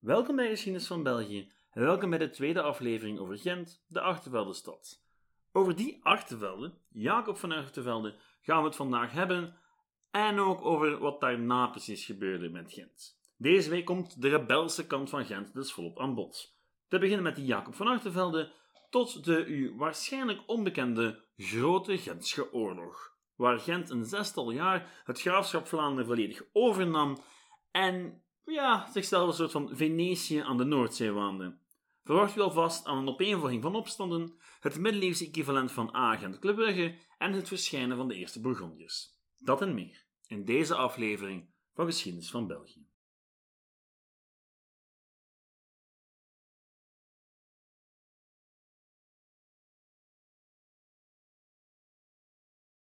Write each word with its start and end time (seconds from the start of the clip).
Welkom 0.00 0.36
bij 0.36 0.48
Geschiedenis 0.48 0.86
van 0.86 1.02
België 1.02 1.52
en 1.70 1.82
welkom 1.82 2.10
bij 2.10 2.18
de 2.18 2.30
tweede 2.30 2.62
aflevering 2.62 3.18
over 3.18 3.38
Gent, 3.38 3.84
de 3.88 4.00
Achterveldenstad. 4.00 5.02
Over 5.52 5.76
die 5.76 6.00
Achtervelde, 6.02 6.74
Jacob 6.88 7.36
van 7.36 7.52
Achtervelde, 7.52 8.16
gaan 8.40 8.58
we 8.58 8.66
het 8.66 8.76
vandaag 8.76 9.12
hebben 9.12 9.56
en 10.10 10.38
ook 10.38 10.64
over 10.64 10.98
wat 10.98 11.20
daarna 11.20 11.66
precies 11.66 12.04
gebeurde 12.04 12.48
met 12.48 12.72
Gent. 12.72 13.20
Deze 13.36 13.70
week 13.70 13.84
komt 13.84 14.22
de 14.22 14.28
rebelse 14.28 14.86
kant 14.86 15.10
van 15.10 15.24
Gent 15.24 15.54
dus 15.54 15.72
volop 15.72 16.00
aan 16.00 16.14
bod. 16.14 16.56
Te 16.88 16.98
beginnen 16.98 17.24
met 17.24 17.36
die 17.36 17.44
Jacob 17.44 17.74
van 17.74 17.86
Achtervelde 17.86 18.52
tot 18.90 19.24
de 19.24 19.46
u 19.46 19.74
waarschijnlijk 19.76 20.40
onbekende 20.46 21.24
Grote 21.36 21.98
Gentse 21.98 22.52
Oorlog, 22.52 23.16
waar 23.34 23.60
Gent 23.60 23.90
een 23.90 24.04
zestal 24.04 24.50
jaar 24.50 25.02
het 25.04 25.20
graafschap 25.20 25.66
Vlaanderen 25.66 26.06
volledig 26.06 26.42
overnam 26.52 27.18
en 27.70 28.22
ja, 28.50 28.90
zichzelf 28.92 29.28
een 29.28 29.34
soort 29.34 29.50
van 29.50 29.76
Venetië 29.76 30.38
aan 30.38 30.56
de 30.56 30.64
Noordzee 30.64 31.10
waande. 31.10 31.58
Verwacht 32.04 32.36
u 32.36 32.40
alvast 32.40 32.86
aan 32.86 32.98
een 32.98 33.08
opeenvolging 33.08 33.62
van 33.62 33.74
opstanden, 33.74 34.38
het 34.60 34.78
middeleeuwse 34.78 35.26
equivalent 35.26 35.72
van 35.72 35.94
Agent 35.94 36.38
Club 36.38 36.56
Brugge 36.56 36.98
en 37.18 37.32
het 37.32 37.48
verschijnen 37.48 37.96
van 37.96 38.08
de 38.08 38.14
eerste 38.14 38.40
Bourgondiërs. 38.40 39.18
Dat 39.38 39.60
en 39.60 39.74
meer 39.74 40.04
in 40.26 40.44
deze 40.44 40.74
aflevering 40.74 41.48
van 41.74 41.86
Geschiedenis 41.86 42.30
van 42.30 42.46
België. 42.46 42.88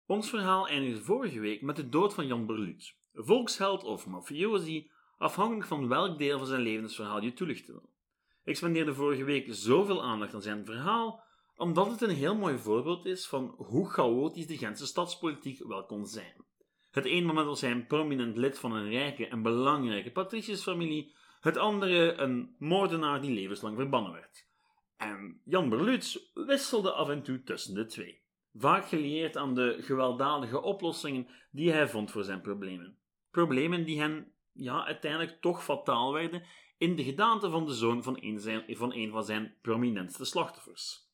Ons 0.06 0.30
verhaal 0.30 0.68
eindigde 0.68 1.04
vorige 1.04 1.40
week 1.40 1.62
met 1.62 1.76
de 1.76 1.90
dood 1.90 2.14
van 2.14 2.28
Jan 2.28 2.46
Berlut, 2.46 2.96
volksheld 3.14 3.84
of 3.84 4.08
mafiosi, 4.08 4.92
afhankelijk 5.22 5.68
van 5.68 5.88
welk 5.88 6.18
deel 6.18 6.38
van 6.38 6.48
zijn 6.48 6.62
levensverhaal 6.62 7.22
je 7.22 7.34
toelichten 7.34 7.74
wil. 7.74 7.90
Ik 8.44 8.56
spendeerde 8.56 8.94
vorige 8.94 9.24
week 9.24 9.46
zoveel 9.50 10.04
aandacht 10.04 10.34
aan 10.34 10.42
zijn 10.42 10.66
verhaal, 10.66 11.24
omdat 11.56 11.92
het 11.92 12.02
een 12.02 12.16
heel 12.16 12.36
mooi 12.36 12.58
voorbeeld 12.58 13.06
is 13.06 13.28
van 13.28 13.54
hoe 13.58 13.90
chaotisch 13.90 14.48
de 14.48 14.58
Gentse 14.58 14.86
stadspolitiek 14.86 15.68
wel 15.68 15.86
kon 15.86 16.06
zijn. 16.06 16.46
Het 16.92 17.06
ene 17.06 17.26
moment 17.26 17.48
was 17.48 17.62
hij 17.62 17.72
een 17.72 17.88
prominent 17.88 18.38
lid 18.38 18.60
van 18.60 18.72
een 18.72 18.90
rijke 18.90 19.28
en 19.28 19.42
belangrijke 19.42 20.12
patriciërsfamilie, 20.12 21.14
het 21.40 21.58
andere 21.58 22.14
een 22.14 22.56
moordenaar 22.60 23.22
die 23.22 23.32
levenslang 23.32 23.76
verbannen 23.76 24.12
werd. 24.12 24.48
En 24.98 25.42
Jan 25.46 25.70
Berlutz 25.70 26.18
wisselde 26.34 26.92
af 26.92 27.10
en 27.10 27.24
toe 27.24 27.44
tussen 27.44 27.74
de 27.74 27.86
twee 27.86 28.22
vaak 28.54 28.88
gelieerd 28.88 29.38
aan 29.38 29.56
de 29.56 29.78
gewelddadige 29.80 30.62
oplossingen 30.62 31.28
die 31.52 31.72
hij 31.72 31.88
vond 31.88 32.12
voor 32.12 32.24
zijn 32.24 32.42
problemen. 32.42 32.98
Problemen 33.32 33.86
die 33.86 34.00
hen 34.00 34.34
ja, 34.54 34.86
uiteindelijk 34.86 35.42
toch 35.42 35.64
fataal 35.64 36.14
werden 36.14 36.44
in 36.78 36.96
de 36.96 37.04
gedaante 37.04 37.50
van 37.50 37.66
de 37.66 37.74
zoon 37.74 38.04
van 38.04 38.18
een, 38.22 38.40
zijn, 38.40 38.64
van, 38.68 38.94
een 38.94 39.12
van 39.12 39.24
zijn 39.24 39.56
prominentste 39.62 40.26
slachtoffers. 40.26 41.10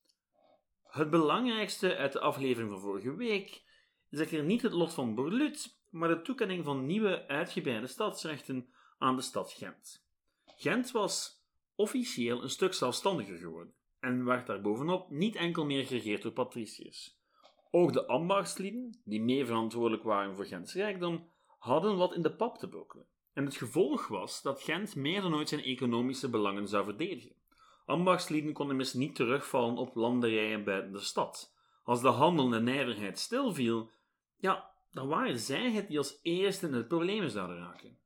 Het 0.83 1.09
belangrijkste 1.09 1.95
uit 1.95 2.13
de 2.13 2.19
aflevering 2.19 2.71
van 2.71 2.80
vorige 2.80 3.15
week 3.15 3.63
is 4.09 4.19
echter 4.19 4.43
niet 4.43 4.61
het 4.61 4.73
lot 4.73 4.93
van 4.93 5.15
Borlut, 5.15 5.80
maar 5.89 6.09
de 6.09 6.21
toekenning 6.21 6.65
van 6.65 6.85
nieuwe 6.85 7.27
uitgebreide 7.27 7.88
stadsrechten 7.88 8.69
aan 8.97 9.15
de 9.15 9.21
stad 9.21 9.52
Gent. 9.52 10.05
Gent 10.45 10.91
was 10.91 11.43
officieel 11.75 12.43
een 12.43 12.49
stuk 12.49 12.73
zelfstandiger 12.73 13.38
geworden 13.38 13.73
en 13.99 14.25
werd 14.25 14.47
daarbovenop 14.47 15.09
niet 15.09 15.35
enkel 15.35 15.65
meer 15.65 15.85
geregeerd 15.85 16.21
door 16.21 16.31
patriciërs. 16.31 17.17
Ook 17.71 17.93
de 17.93 18.08
ambachtslieden, 18.08 19.02
die 19.03 19.21
mee 19.21 19.45
verantwoordelijk 19.45 20.03
waren 20.03 20.35
voor 20.35 20.45
Gents 20.45 20.73
rijkdom, 20.73 21.30
hadden 21.58 21.97
wat 21.97 22.13
in 22.13 22.21
de 22.21 22.36
pap 22.36 22.58
te 22.58 22.70
brokkelen. 22.70 23.08
En 23.37 23.45
het 23.45 23.55
gevolg 23.55 24.08
was 24.08 24.42
dat 24.42 24.61
Gent 24.61 24.95
meer 24.95 25.21
dan 25.21 25.36
ooit 25.36 25.49
zijn 25.49 25.64
economische 25.64 26.30
belangen 26.30 26.67
zou 26.67 26.83
verdedigen. 26.83 27.36
Ambachtslieden 27.86 28.53
konden 28.53 28.71
immers 28.71 28.93
niet 28.93 29.15
terugvallen 29.15 29.77
op 29.77 29.95
landerijen 29.95 30.64
buiten 30.64 30.92
de 30.92 30.99
stad. 30.99 31.53
Als 31.83 32.02
de 32.02 32.08
handel 32.08 32.53
en 32.53 32.64
nijverheid 32.64 33.20
stilviel, 33.20 33.89
ja, 34.37 34.71
dan 34.92 35.08
waren 35.08 35.39
zij 35.39 35.71
het 35.71 35.87
die 35.87 35.97
als 35.97 36.20
eerste 36.21 36.67
in 36.67 36.73
het 36.73 36.87
probleem 36.87 37.30
zouden 37.30 37.58
raken. 37.58 37.97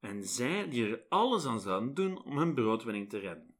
En 0.00 0.24
zij 0.24 0.68
die 0.68 0.90
er 0.90 1.02
alles 1.08 1.46
aan 1.46 1.60
zouden 1.60 1.94
doen 1.94 2.24
om 2.24 2.38
hun 2.38 2.54
broodwinning 2.54 3.08
te 3.08 3.18
redden. 3.18 3.54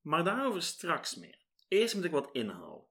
Maar 0.00 0.24
daarover 0.24 0.62
straks 0.62 1.14
meer. 1.14 1.38
Eerst 1.68 1.94
moet 1.94 2.04
ik 2.04 2.10
wat 2.10 2.30
inhalen. 2.32 2.84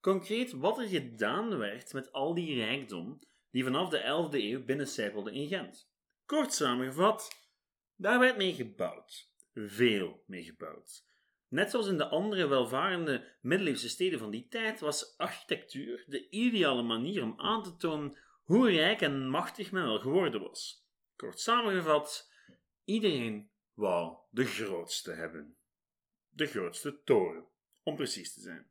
Concreet 0.00 0.52
wat 0.52 0.78
er 0.78 0.88
gedaan 0.88 1.58
werd 1.58 1.92
met 1.92 2.12
al 2.12 2.34
die 2.34 2.54
rijkdom 2.54 3.18
die 3.50 3.64
vanaf 3.64 3.88
de 3.88 4.28
11e 4.30 4.34
eeuw 4.34 4.64
binnencijpelde 4.64 5.32
in 5.32 5.48
Gent. 5.48 5.94
Kort 6.26 6.54
samengevat, 6.54 7.48
daar 7.96 8.18
werd 8.18 8.36
mee 8.36 8.54
gebouwd. 8.54 9.30
Veel 9.54 10.22
mee 10.26 10.44
gebouwd. 10.44 11.04
Net 11.48 11.70
zoals 11.70 11.86
in 11.86 11.98
de 11.98 12.08
andere 12.08 12.46
welvarende 12.46 13.36
middeleeuwse 13.40 13.88
steden 13.88 14.18
van 14.18 14.30
die 14.30 14.48
tijd 14.48 14.80
was 14.80 15.18
architectuur 15.18 16.04
de 16.06 16.28
ideale 16.28 16.82
manier 16.82 17.22
om 17.22 17.34
aan 17.36 17.62
te 17.62 17.76
tonen 17.76 18.18
hoe 18.42 18.70
rijk 18.70 19.00
en 19.00 19.28
machtig 19.28 19.72
men 19.72 19.84
wel 19.84 19.98
geworden 19.98 20.40
was. 20.40 20.86
Kort 21.16 21.40
samengevat, 21.40 22.32
iedereen 22.84 23.50
wou 23.74 24.16
de 24.30 24.44
grootste 24.44 25.12
hebben. 25.12 25.56
De 26.28 26.46
grootste 26.46 27.02
toren, 27.02 27.46
om 27.82 27.96
precies 27.96 28.34
te 28.34 28.40
zijn. 28.40 28.70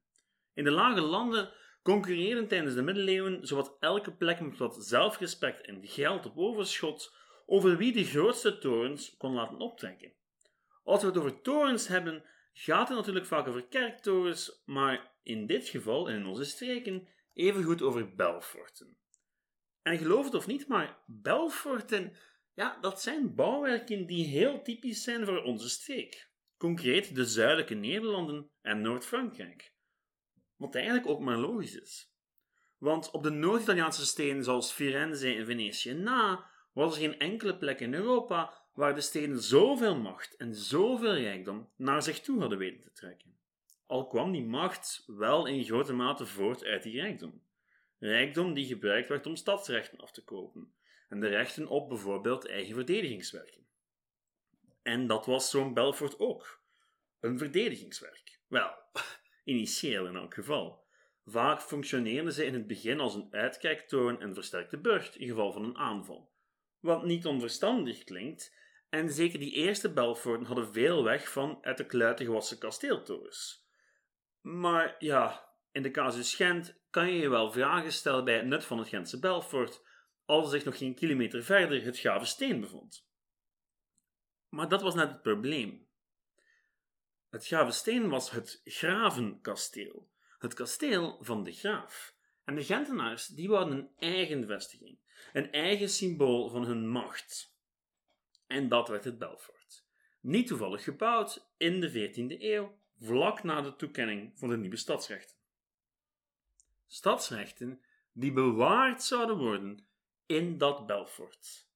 In 0.53 0.63
de 0.63 0.71
lage 0.71 1.01
landen 1.01 1.53
concurreerden 1.83 2.47
tijdens 2.47 2.75
de 2.75 2.81
middeleeuwen 2.81 3.47
zowat 3.47 3.77
elke 3.79 4.11
plek 4.11 4.39
met 4.39 4.57
wat 4.57 4.85
zelfrespect 4.85 5.65
en 5.65 5.87
geld 5.87 6.25
op 6.25 6.37
overschot 6.37 7.13
over 7.45 7.77
wie 7.77 7.93
de 7.93 8.03
grootste 8.03 8.57
torens 8.57 9.17
kon 9.17 9.33
laten 9.33 9.59
optrekken. 9.59 10.13
Als 10.83 11.01
we 11.01 11.07
het 11.07 11.17
over 11.17 11.41
torens 11.41 11.87
hebben, 11.87 12.23
gaat 12.53 12.87
het 12.87 12.97
natuurlijk 12.97 13.25
vaak 13.25 13.47
over 13.47 13.67
kerktorens, 13.67 14.61
maar 14.65 15.13
in 15.23 15.45
dit 15.45 15.67
geval 15.67 16.09
en 16.09 16.15
in 16.15 16.25
onze 16.25 16.45
streken 16.45 17.07
evengoed 17.33 17.81
over 17.81 18.15
belforten. 18.15 18.97
En 19.81 19.97
geloof 19.97 20.25
het 20.25 20.33
of 20.33 20.47
niet, 20.47 20.67
maar 20.67 20.97
belforten, 21.05 22.13
ja, 22.53 22.77
dat 22.81 23.01
zijn 23.01 23.35
bouwwerken 23.35 24.05
die 24.05 24.25
heel 24.25 24.61
typisch 24.61 25.03
zijn 25.03 25.25
voor 25.25 25.43
onze 25.43 25.69
streek. 25.69 26.29
Concreet 26.57 27.15
de 27.15 27.25
zuidelijke 27.25 27.73
Nederlanden 27.73 28.49
en 28.61 28.81
Noord-Frankrijk. 28.81 29.73
Wat 30.55 30.75
eigenlijk 30.75 31.07
ook 31.07 31.19
maar 31.19 31.37
logisch 31.37 31.75
is. 31.75 32.13
Want 32.77 33.11
op 33.11 33.23
de 33.23 33.29
Noord-Italiaanse 33.29 34.05
steden 34.05 34.43
zoals 34.43 34.71
Firenze 34.71 35.33
en 35.33 35.45
Venetië 35.45 35.93
na 35.93 36.49
was 36.75 36.93
er 36.95 37.01
geen 37.01 37.19
enkele 37.19 37.57
plek 37.57 37.79
in 37.79 37.93
Europa 37.93 38.53
waar 38.73 38.95
de 38.95 39.01
steden 39.01 39.41
zoveel 39.41 39.97
macht 39.97 40.35
en 40.35 40.55
zoveel 40.55 41.13
rijkdom 41.13 41.69
naar 41.75 42.03
zich 42.03 42.19
toe 42.19 42.39
hadden 42.39 42.57
weten 42.57 42.81
te 42.81 42.91
trekken. 42.91 43.37
Al 43.85 44.07
kwam 44.07 44.31
die 44.31 44.43
macht 44.43 45.03
wel 45.07 45.45
in 45.45 45.63
grote 45.63 45.93
mate 45.93 46.25
voort 46.25 46.63
uit 46.63 46.83
die 46.83 47.01
rijkdom. 47.01 47.41
Rijkdom 47.99 48.53
die 48.53 48.65
gebruikt 48.65 49.07
werd 49.07 49.25
om 49.25 49.35
stadsrechten 49.35 49.99
af 49.99 50.11
te 50.11 50.23
kopen 50.23 50.73
en 51.09 51.19
de 51.19 51.27
rechten 51.27 51.67
op 51.67 51.89
bijvoorbeeld 51.89 52.47
eigen 52.47 52.75
verdedigingswerken. 52.75 53.65
En 54.81 55.07
dat 55.07 55.25
was 55.25 55.49
zo'n 55.49 55.73
Belfort 55.73 56.19
ook. 56.19 56.61
Een 57.19 57.37
verdedigingswerk. 57.37 58.39
Wel, 58.47 58.71
initieel 59.43 60.07
in 60.07 60.15
elk 60.15 60.33
geval. 60.33 60.83
Vaak 61.25 61.61
functioneerden 61.61 62.33
ze 62.33 62.45
in 62.45 62.53
het 62.53 62.67
begin 62.67 62.99
als 62.99 63.15
een 63.15 63.27
uitkijktoren 63.31 64.19
en 64.19 64.33
versterkte 64.33 64.77
burcht 64.77 65.15
in 65.15 65.27
geval 65.27 65.51
van 65.51 65.63
een 65.63 65.77
aanval. 65.77 66.33
Wat 66.85 67.03
niet 67.03 67.25
onverstandig 67.25 68.03
klinkt, 68.03 68.55
en 68.89 69.11
zeker 69.11 69.39
die 69.39 69.51
eerste 69.51 69.93
Belforten 69.93 70.45
hadden 70.45 70.73
veel 70.73 71.03
weg 71.03 71.31
van 71.31 71.57
uit 71.61 71.77
de 71.77 71.85
kluiten 71.85 72.25
gewassen 72.25 72.57
kasteeltorens. 72.57 73.67
Maar 74.41 74.95
ja, 74.99 75.49
in 75.71 75.83
de 75.83 75.91
casus 75.91 76.35
Gent 76.35 76.79
kan 76.89 77.11
je 77.11 77.19
je 77.19 77.29
wel 77.29 77.51
vragen 77.51 77.91
stellen 77.91 78.25
bij 78.25 78.35
het 78.35 78.45
nut 78.45 78.65
van 78.65 78.77
het 78.77 78.87
Gentse 78.87 79.19
Belfort, 79.19 79.81
als 80.25 80.49
zich 80.49 80.65
nog 80.65 80.77
geen 80.77 80.95
kilometer 80.95 81.43
verder 81.43 81.83
het 81.83 81.97
Gave 81.97 82.25
Steen 82.25 82.59
bevond. 82.59 83.07
Maar 84.49 84.69
dat 84.69 84.81
was 84.81 84.95
net 84.95 85.09
het 85.09 85.21
probleem. 85.21 85.87
Het 87.29 87.47
Gravensteen 87.47 88.09
was 88.09 88.31
het 88.31 88.61
gravenkasteel, 88.63 90.09
het 90.39 90.53
kasteel 90.53 91.17
van 91.21 91.43
de 91.43 91.51
graaf. 91.51 92.15
En 92.43 92.55
de 92.55 92.63
Gentenaars 92.63 93.27
die 93.27 93.49
wouden 93.49 93.77
een 93.77 93.89
eigen 93.97 94.45
vestiging, 94.45 94.99
een 95.33 95.51
eigen 95.51 95.89
symbool 95.89 96.49
van 96.49 96.65
hun 96.65 96.89
macht. 96.89 97.57
En 98.47 98.69
dat 98.69 98.87
werd 98.87 99.03
het 99.03 99.17
Belfort. 99.17 99.85
Niet 100.21 100.47
toevallig 100.47 100.83
gebouwd 100.83 101.53
in 101.57 101.79
de 101.79 101.91
14e 101.91 102.41
eeuw, 102.41 102.79
vlak 102.97 103.43
na 103.43 103.61
de 103.61 103.75
toekenning 103.75 104.39
van 104.39 104.49
de 104.49 104.57
nieuwe 104.57 104.77
stadsrechten. 104.77 105.35
Stadsrechten 106.87 107.81
die 108.11 108.31
bewaard 108.31 109.03
zouden 109.03 109.37
worden 109.37 109.87
in 110.25 110.57
dat 110.57 110.85
Belfort. 110.85 111.67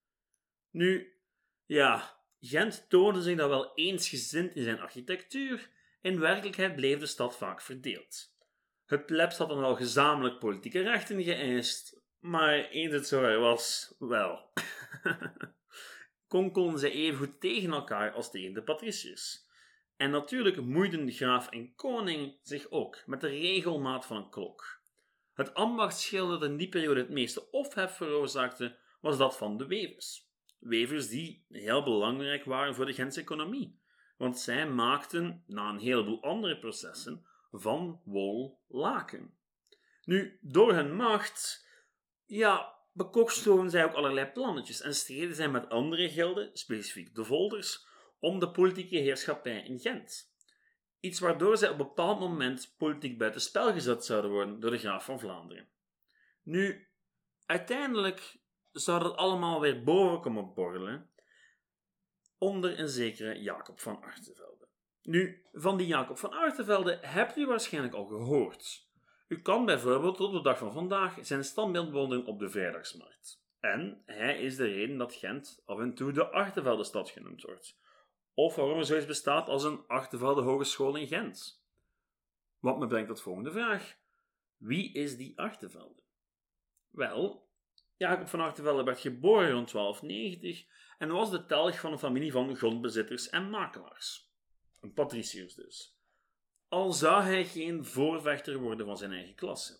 Nu, 0.69 1.13
ja, 1.65 2.19
Gent 2.41 2.89
toonde 2.89 3.21
zich 3.21 3.37
dan 3.37 3.49
wel 3.49 3.73
eensgezind 3.75 4.55
in 4.55 4.63
zijn 4.63 4.79
architectuur, 4.79 5.69
in 6.01 6.19
werkelijkheid 6.19 6.75
bleef 6.75 6.99
de 6.99 7.05
stad 7.05 7.37
vaak 7.37 7.61
verdeeld. 7.61 8.37
Het 8.85 9.05
plebs 9.05 9.37
had 9.37 9.49
dan 9.49 9.59
wel 9.59 9.75
gezamenlijk 9.75 10.39
politieke 10.39 10.81
rechten 10.81 11.23
geëist, 11.23 12.01
maar 12.19 12.67
zover 13.01 13.39
was, 13.39 13.95
wel. 13.99 14.51
konkelden 16.29 16.79
zij 16.79 16.91
evengoed 16.91 17.39
tegen 17.39 17.71
elkaar 17.71 18.11
als 18.11 18.31
tegen 18.31 18.53
de 18.53 18.63
patriciërs. 18.63 19.47
En 19.97 20.11
natuurlijk 20.11 20.61
moeiden 20.61 21.11
graaf 21.11 21.49
en 21.49 21.75
koning 21.75 22.37
zich 22.41 22.69
ook 22.69 23.03
met 23.05 23.21
de 23.21 23.27
regelmaat 23.27 24.05
van 24.05 24.17
een 24.17 24.29
klok. 24.29 24.81
Het 25.33 25.53
ambachtsschil 25.53 26.27
dat 26.27 26.43
in 26.43 26.57
die 26.57 26.69
periode 26.69 26.99
het 26.99 27.09
meeste 27.09 27.51
ophef 27.51 27.95
veroorzaakte, 27.95 28.77
was 29.01 29.17
dat 29.17 29.37
van 29.37 29.57
de 29.57 29.67
wevers. 29.67 30.27
Wevers 30.59 31.07
die 31.07 31.45
heel 31.49 31.83
belangrijk 31.83 32.43
waren 32.43 32.75
voor 32.75 32.85
de 32.85 32.93
Gentse 32.93 33.19
economie, 33.19 33.79
want 34.17 34.39
zij 34.39 34.69
maakten, 34.69 35.43
na 35.47 35.69
een 35.69 35.79
heleboel 35.79 36.23
andere 36.23 36.59
processen, 36.59 37.25
van 37.51 38.01
wol 38.05 38.59
laken. 38.67 39.33
Nu, 40.03 40.39
door 40.41 40.73
hun 40.73 40.95
macht, 40.95 41.67
ja, 42.29 42.75
bekokstoven 42.91 43.69
zij 43.69 43.83
ook 43.83 43.93
allerlei 43.93 44.27
plannetjes 44.27 44.81
en 44.81 44.95
streden 44.95 45.35
zij 45.35 45.49
met 45.49 45.69
andere 45.69 46.09
gelden, 46.09 46.49
specifiek 46.53 47.15
de 47.15 47.23
Volders, 47.23 47.87
om 48.19 48.39
de 48.39 48.51
politieke 48.51 48.97
heerschappij 48.97 49.63
in 49.63 49.79
Gent. 49.79 50.33
Iets 50.99 51.19
waardoor 51.19 51.57
zij 51.57 51.69
op 51.69 51.79
een 51.79 51.85
bepaald 51.87 52.19
moment 52.19 52.75
politiek 52.77 53.17
buitenspel 53.17 53.73
gezet 53.73 54.05
zouden 54.05 54.31
worden 54.31 54.59
door 54.59 54.71
de 54.71 54.77
graaf 54.77 55.05
van 55.05 55.19
Vlaanderen. 55.19 55.69
Nu, 56.43 56.87
uiteindelijk 57.45 58.37
zou 58.71 59.03
dat 59.03 59.15
allemaal 59.15 59.59
weer 59.59 59.83
boven 59.83 60.21
komen 60.21 60.53
borrelen 60.53 61.09
onder 62.37 62.79
een 62.79 62.89
zekere 62.89 63.41
Jacob 63.41 63.79
van 63.79 64.01
Artevelde. 64.01 64.67
Nu, 65.01 65.45
van 65.51 65.77
die 65.77 65.87
Jacob 65.87 66.17
van 66.17 66.31
Artevelde 66.31 66.97
hebt 67.01 67.37
u 67.37 67.45
waarschijnlijk 67.45 67.93
al 67.93 68.05
gehoord. 68.05 68.88
U 69.29 69.41
kan 69.41 69.65
bijvoorbeeld 69.65 70.17
tot 70.17 70.31
de 70.31 70.41
dag 70.41 70.57
van 70.57 70.71
vandaag 70.71 71.17
zijn 71.21 71.43
standbeeld 71.43 71.91
bewonderen 71.91 72.25
op 72.25 72.39
de 72.39 72.49
Vrijdagsmarkt. 72.49 73.43
En 73.59 74.03
hij 74.05 74.41
is 74.41 74.55
de 74.55 74.65
reden 74.65 74.97
dat 74.97 75.13
Gent 75.13 75.61
af 75.65 75.79
en 75.79 75.93
toe 75.93 76.11
de 76.11 76.29
Artevelde-stad 76.29 77.09
genoemd 77.09 77.41
wordt. 77.41 77.79
Of 78.33 78.55
waarom 78.55 78.77
er 78.77 78.85
zoiets 78.85 79.05
bestaat 79.05 79.47
als 79.47 79.63
een 79.63 79.83
Artevelde 79.87 80.41
Hogeschool 80.41 80.95
in 80.95 81.07
Gent. 81.07 81.63
Wat 82.59 82.79
me 82.79 82.87
brengt 82.87 83.07
tot 83.07 83.21
volgende 83.21 83.51
vraag. 83.51 83.97
Wie 84.57 84.93
is 84.93 85.17
die 85.17 85.39
Artevelde? 85.39 86.03
Wel, 86.89 87.49
Jacob 87.97 88.27
van 88.27 88.39
Artevelde 88.39 88.83
werd 88.83 88.99
geboren 88.99 89.51
rond 89.51 89.71
1290 89.71 90.65
en 90.97 91.11
was 91.11 91.31
de 91.31 91.45
telg 91.45 91.79
van 91.79 91.91
een 91.91 91.99
familie 91.99 92.31
van 92.31 92.55
grondbezitters 92.55 93.29
en 93.29 93.49
makelaars. 93.49 94.31
Een 94.79 94.93
patriciërs 94.93 95.55
dus 95.55 95.98
al 96.69 96.93
zou 96.93 97.23
hij 97.23 97.45
geen 97.45 97.85
voorvechter 97.85 98.57
worden 98.57 98.85
van 98.85 98.97
zijn 98.97 99.11
eigen 99.11 99.35
klasse. 99.35 99.79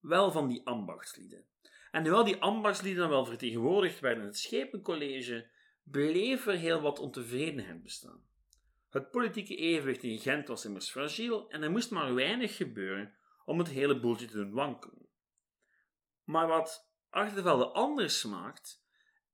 Wel 0.00 0.32
van 0.32 0.48
die 0.48 0.66
ambachtslieden. 0.66 1.46
En 1.90 2.02
hoewel 2.02 2.24
die 2.24 2.40
ambachtslieden 2.40 3.00
dan 3.00 3.10
wel 3.10 3.24
vertegenwoordigd 3.24 4.00
werden 4.00 4.22
in 4.22 4.28
het 4.28 4.38
schepencollege, 4.38 5.48
bleef 5.82 6.46
er 6.46 6.56
heel 6.56 6.80
wat 6.80 6.98
ontevredenheid 6.98 7.82
bestaan. 7.82 8.26
Het 8.90 9.10
politieke 9.10 9.56
evenwicht 9.56 10.02
in 10.02 10.18
Gent 10.18 10.48
was 10.48 10.64
immers 10.64 10.90
fragiel 10.90 11.50
en 11.50 11.62
er 11.62 11.70
moest 11.70 11.90
maar 11.90 12.14
weinig 12.14 12.56
gebeuren 12.56 13.14
om 13.44 13.58
het 13.58 13.68
hele 13.68 14.00
boeltje 14.00 14.26
te 14.26 14.36
doen 14.36 14.52
wankelen. 14.52 15.08
Maar 16.24 16.46
wat 16.46 16.92
Achtervelde 17.10 17.66
anders 17.66 18.24
maakt, 18.24 18.84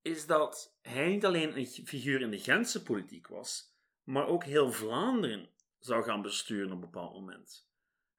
is 0.03 0.27
dat 0.27 0.79
hij 0.83 1.09
niet 1.09 1.25
alleen 1.25 1.57
een 1.57 1.67
figuur 1.67 2.21
in 2.21 2.31
de 2.31 2.39
Gentse 2.39 2.83
politiek 2.83 3.27
was, 3.27 3.77
maar 4.05 4.27
ook 4.27 4.45
heel 4.45 4.73
Vlaanderen 4.73 5.51
zou 5.81 6.03
gaan 6.03 6.23
besturen 6.23 6.67
op 6.67 6.73
een 6.73 6.81
bepaald 6.81 7.15
moment. 7.15 7.69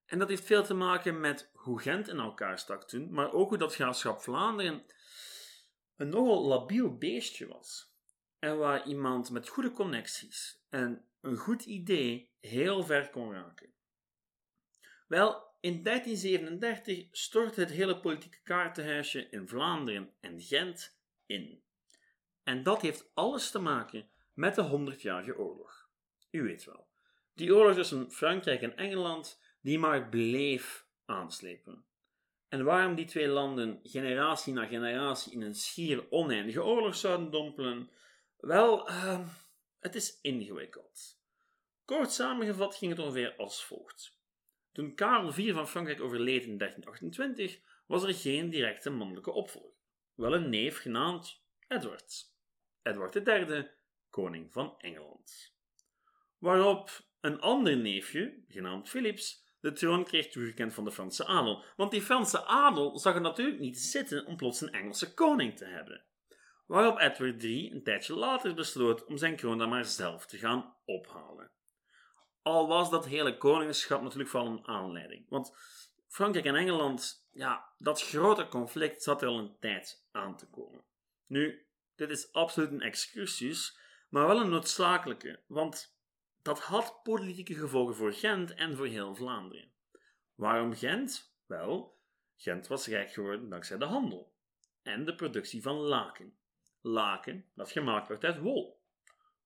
En 0.06 0.20
dat 0.20 0.30
heeft 0.30 0.46
veel 0.46 0.64
te 0.64 0.74
maken 0.74 1.20
met 1.20 1.52
hoe 1.54 1.82
Gent 1.82 2.08
in 2.08 2.20
elkaar 2.20 2.60
stak 2.60 2.88
toen, 2.88 3.14
maar 3.14 3.34
ook 3.34 3.50
hoe 3.50 3.58
dat 3.58 3.76
graafschap 3.76 4.22
Vlaanderen 4.22 4.86
een 5.96 6.10
nogal 6.10 6.48
labiel 6.48 6.98
beestje 6.98 7.48
was. 7.48 7.96
En 8.40 8.58
waar 8.58 8.88
iemand 8.88 9.30
met 9.30 9.48
goede 9.48 9.72
connecties 9.72 10.64
en 10.70 11.06
een 11.22 11.38
goed 11.38 11.66
idee 11.66 12.32
heel 12.40 12.84
ver 12.84 13.10
kon 13.10 13.34
raken. 13.34 13.74
Wel, 15.08 15.56
in 15.60 15.84
1337 15.84 17.08
stortte 17.12 17.60
het 17.60 17.70
hele 17.70 18.00
politieke 18.00 18.42
kaartenhuisje 18.44 19.30
in 19.30 19.48
Vlaanderen 19.48 20.14
en 20.20 20.42
Gent 20.42 20.98
in. 21.26 21.64
En 22.44 22.64
dat 22.64 22.82
heeft 22.82 23.12
alles 23.14 23.52
te 23.52 23.60
maken 23.60 24.10
met 24.34 24.56
de 24.56 24.62
Honderdjarige 24.62 25.38
Oorlog. 25.38 25.90
U 26.32 26.44
weet 26.44 26.64
wel. 26.64 26.91
Die 27.34 27.56
oorlog 27.56 27.76
tussen 27.76 28.12
Frankrijk 28.12 28.62
en 28.62 28.78
Engeland, 28.78 29.42
die 29.62 29.80
maar 29.80 30.10
bleef 30.10 30.86
aanslepen. 31.06 31.86
En 32.48 32.64
waarom 32.64 32.96
die 32.96 33.06
twee 33.06 33.28
landen 33.28 33.80
generatie 33.84 34.54
na 34.54 34.66
generatie 34.66 35.32
in 35.34 35.42
een 35.42 35.56
schier 35.56 36.12
oneindige 36.12 36.64
oorlog 36.64 36.96
zouden 36.96 37.32
dompelen? 37.32 37.90
Wel, 38.38 38.90
uh, 38.90 39.28
het 39.80 39.96
is 39.96 40.20
ingewikkeld. 40.22 41.20
Kort 41.86 42.12
samengevat 42.12 42.76
ging 42.76 42.92
het 42.92 43.00
ongeveer 43.00 43.36
als 43.36 43.66
volgt. 43.66 44.20
Toen 44.72 44.96
Karel 44.96 45.30
IV 45.30 45.54
van 45.54 45.68
Frankrijk 45.68 46.02
overleed 46.02 46.44
in 46.44 46.58
1328, 46.58 47.60
was 47.86 48.04
er 48.04 48.14
geen 48.14 48.50
directe 48.50 48.90
mannelijke 48.90 49.32
opvolger. 49.32 49.72
Wel 50.16 50.34
een 50.34 50.50
neef 50.50 50.82
genaamd 50.82 51.42
Edward. 51.68 52.34
Edward 52.82 53.28
III, 53.28 53.70
koning 54.10 54.52
van 54.52 54.76
Engeland. 54.80 55.54
Waarop 56.38 57.10
een 57.22 57.40
ander 57.40 57.78
neefje, 57.78 58.44
genaamd 58.48 58.90
Philips, 58.90 59.46
de 59.60 59.72
troon 59.72 60.04
kreeg 60.04 60.28
toegekend 60.28 60.74
van 60.74 60.84
de 60.84 60.92
Franse 60.92 61.26
adel. 61.26 61.64
Want 61.76 61.92
die 61.92 62.02
Franse 62.02 62.46
adel 62.46 63.00
zag 63.00 63.16
er 63.16 63.22
natuurlijk 63.22 63.60
niet 63.60 63.80
zitten 63.80 64.26
om 64.26 64.36
plots 64.36 64.62
een 64.62 64.72
Engelse 64.72 65.14
koning 65.14 65.58
te 65.58 65.66
hebben. 65.66 66.04
Waarop 66.66 67.00
Edward 67.00 67.44
III 67.44 67.72
een 67.72 67.84
tijdje 67.84 68.14
later 68.14 68.54
besloot 68.54 69.06
om 69.06 69.18
zijn 69.18 69.36
kroon 69.36 69.58
dan 69.58 69.70
maar 69.70 69.86
zelf 69.86 70.26
te 70.26 70.38
gaan 70.38 70.76
ophalen. 70.86 71.52
Al 72.42 72.68
was 72.68 72.90
dat 72.90 73.06
hele 73.06 73.38
koningschap 73.38 74.02
natuurlijk 74.02 74.30
van 74.30 74.48
een 74.48 74.68
aanleiding. 74.68 75.26
Want 75.30 75.54
Frankrijk 76.08 76.46
en 76.46 76.56
Engeland, 76.56 77.28
ja, 77.32 77.74
dat 77.78 78.02
grote 78.02 78.48
conflict 78.48 79.04
zat 79.04 79.22
er 79.22 79.28
al 79.28 79.38
een 79.38 79.56
tijd 79.60 80.08
aan 80.12 80.38
te 80.38 80.48
komen. 80.50 80.84
Nu, 81.28 81.66
dit 81.96 82.10
is 82.10 82.34
absoluut 82.34 82.72
een 82.72 82.82
excursus, 82.82 83.78
maar 84.10 84.28
wel 84.28 84.40
een 84.40 84.50
noodzakelijke, 84.50 85.40
want 85.48 86.00
dat 86.44 86.60
had 86.60 87.00
politieke 87.04 87.54
gevolgen 87.54 87.96
voor 87.96 88.14
Gent 88.14 88.54
en 88.54 88.76
voor 88.76 88.88
heel 88.88 89.16
Vlaanderen. 89.16 89.72
Waarom 90.36 90.74
Gent? 90.74 91.36
Wel, 91.46 92.00
Gent 92.36 92.68
was 92.68 92.88
rijk 92.88 93.12
geworden 93.12 93.50
dankzij 93.50 93.78
de 93.78 93.86
handel 93.86 94.34
en 94.84 95.06
de 95.06 95.16
productie 95.16 95.62
van 95.62 95.76
laken. 95.76 96.38
Laken 96.82 97.46
dat 97.56 97.72
gemaakt 97.72 98.08
werd 98.08 98.24
uit 98.24 98.40
wol. 98.40 98.82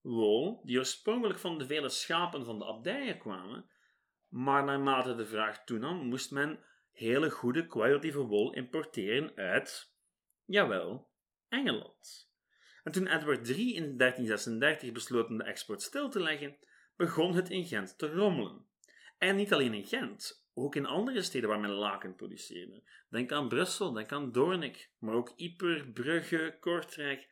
Wol 0.02 0.62
die 0.64 0.78
oorspronkelijk 0.78 1.40
van 1.40 1.58
de 1.58 1.66
vele 1.66 1.90
schapen 1.90 2.46
van 2.46 2.60
de 2.60 2.66
abdijen 2.66 3.18
kwamen, 3.18 3.70
maar 4.28 4.64
naarmate 4.64 5.16
de 5.16 5.26
vraag 5.26 5.64
toenam, 5.64 5.98
moest 5.98 6.32
men 6.32 6.64
hele 6.92 7.30
goede 7.30 7.68
kwalitatieve 7.68 8.20
wol 8.20 8.54
importeren 8.54 9.36
uit, 9.36 9.96
jawel, 10.46 11.10
Engeland. 11.48 12.34
En 12.84 12.92
toen 12.92 13.08
Edward 13.08 13.50
III 13.50 13.76
in 13.76 13.98
1336 13.98 14.92
besloot 14.92 15.28
om 15.28 15.38
de 15.38 15.44
export 15.44 15.82
stil 15.82 16.10
te 16.10 16.20
leggen, 16.20 16.58
begon 16.96 17.36
het 17.36 17.50
in 17.50 17.66
Gent 17.66 17.98
te 17.98 18.14
rommelen. 18.14 18.66
En 19.18 19.36
niet 19.36 19.54
alleen 19.54 19.74
in 19.74 19.86
Gent, 19.86 20.46
ook 20.54 20.76
in 20.76 20.86
andere 20.86 21.22
steden 21.22 21.50
waar 21.50 21.60
men 21.60 21.70
laken 21.70 22.16
produceerde. 22.16 22.84
Denk 23.10 23.32
aan 23.32 23.48
Brussel, 23.48 23.92
denk 23.92 24.12
aan 24.12 24.32
Doornik, 24.32 24.90
maar 25.00 25.14
ook 25.14 25.34
Yper, 25.36 25.88
Brugge, 25.88 26.58
Kortrijk. 26.60 27.28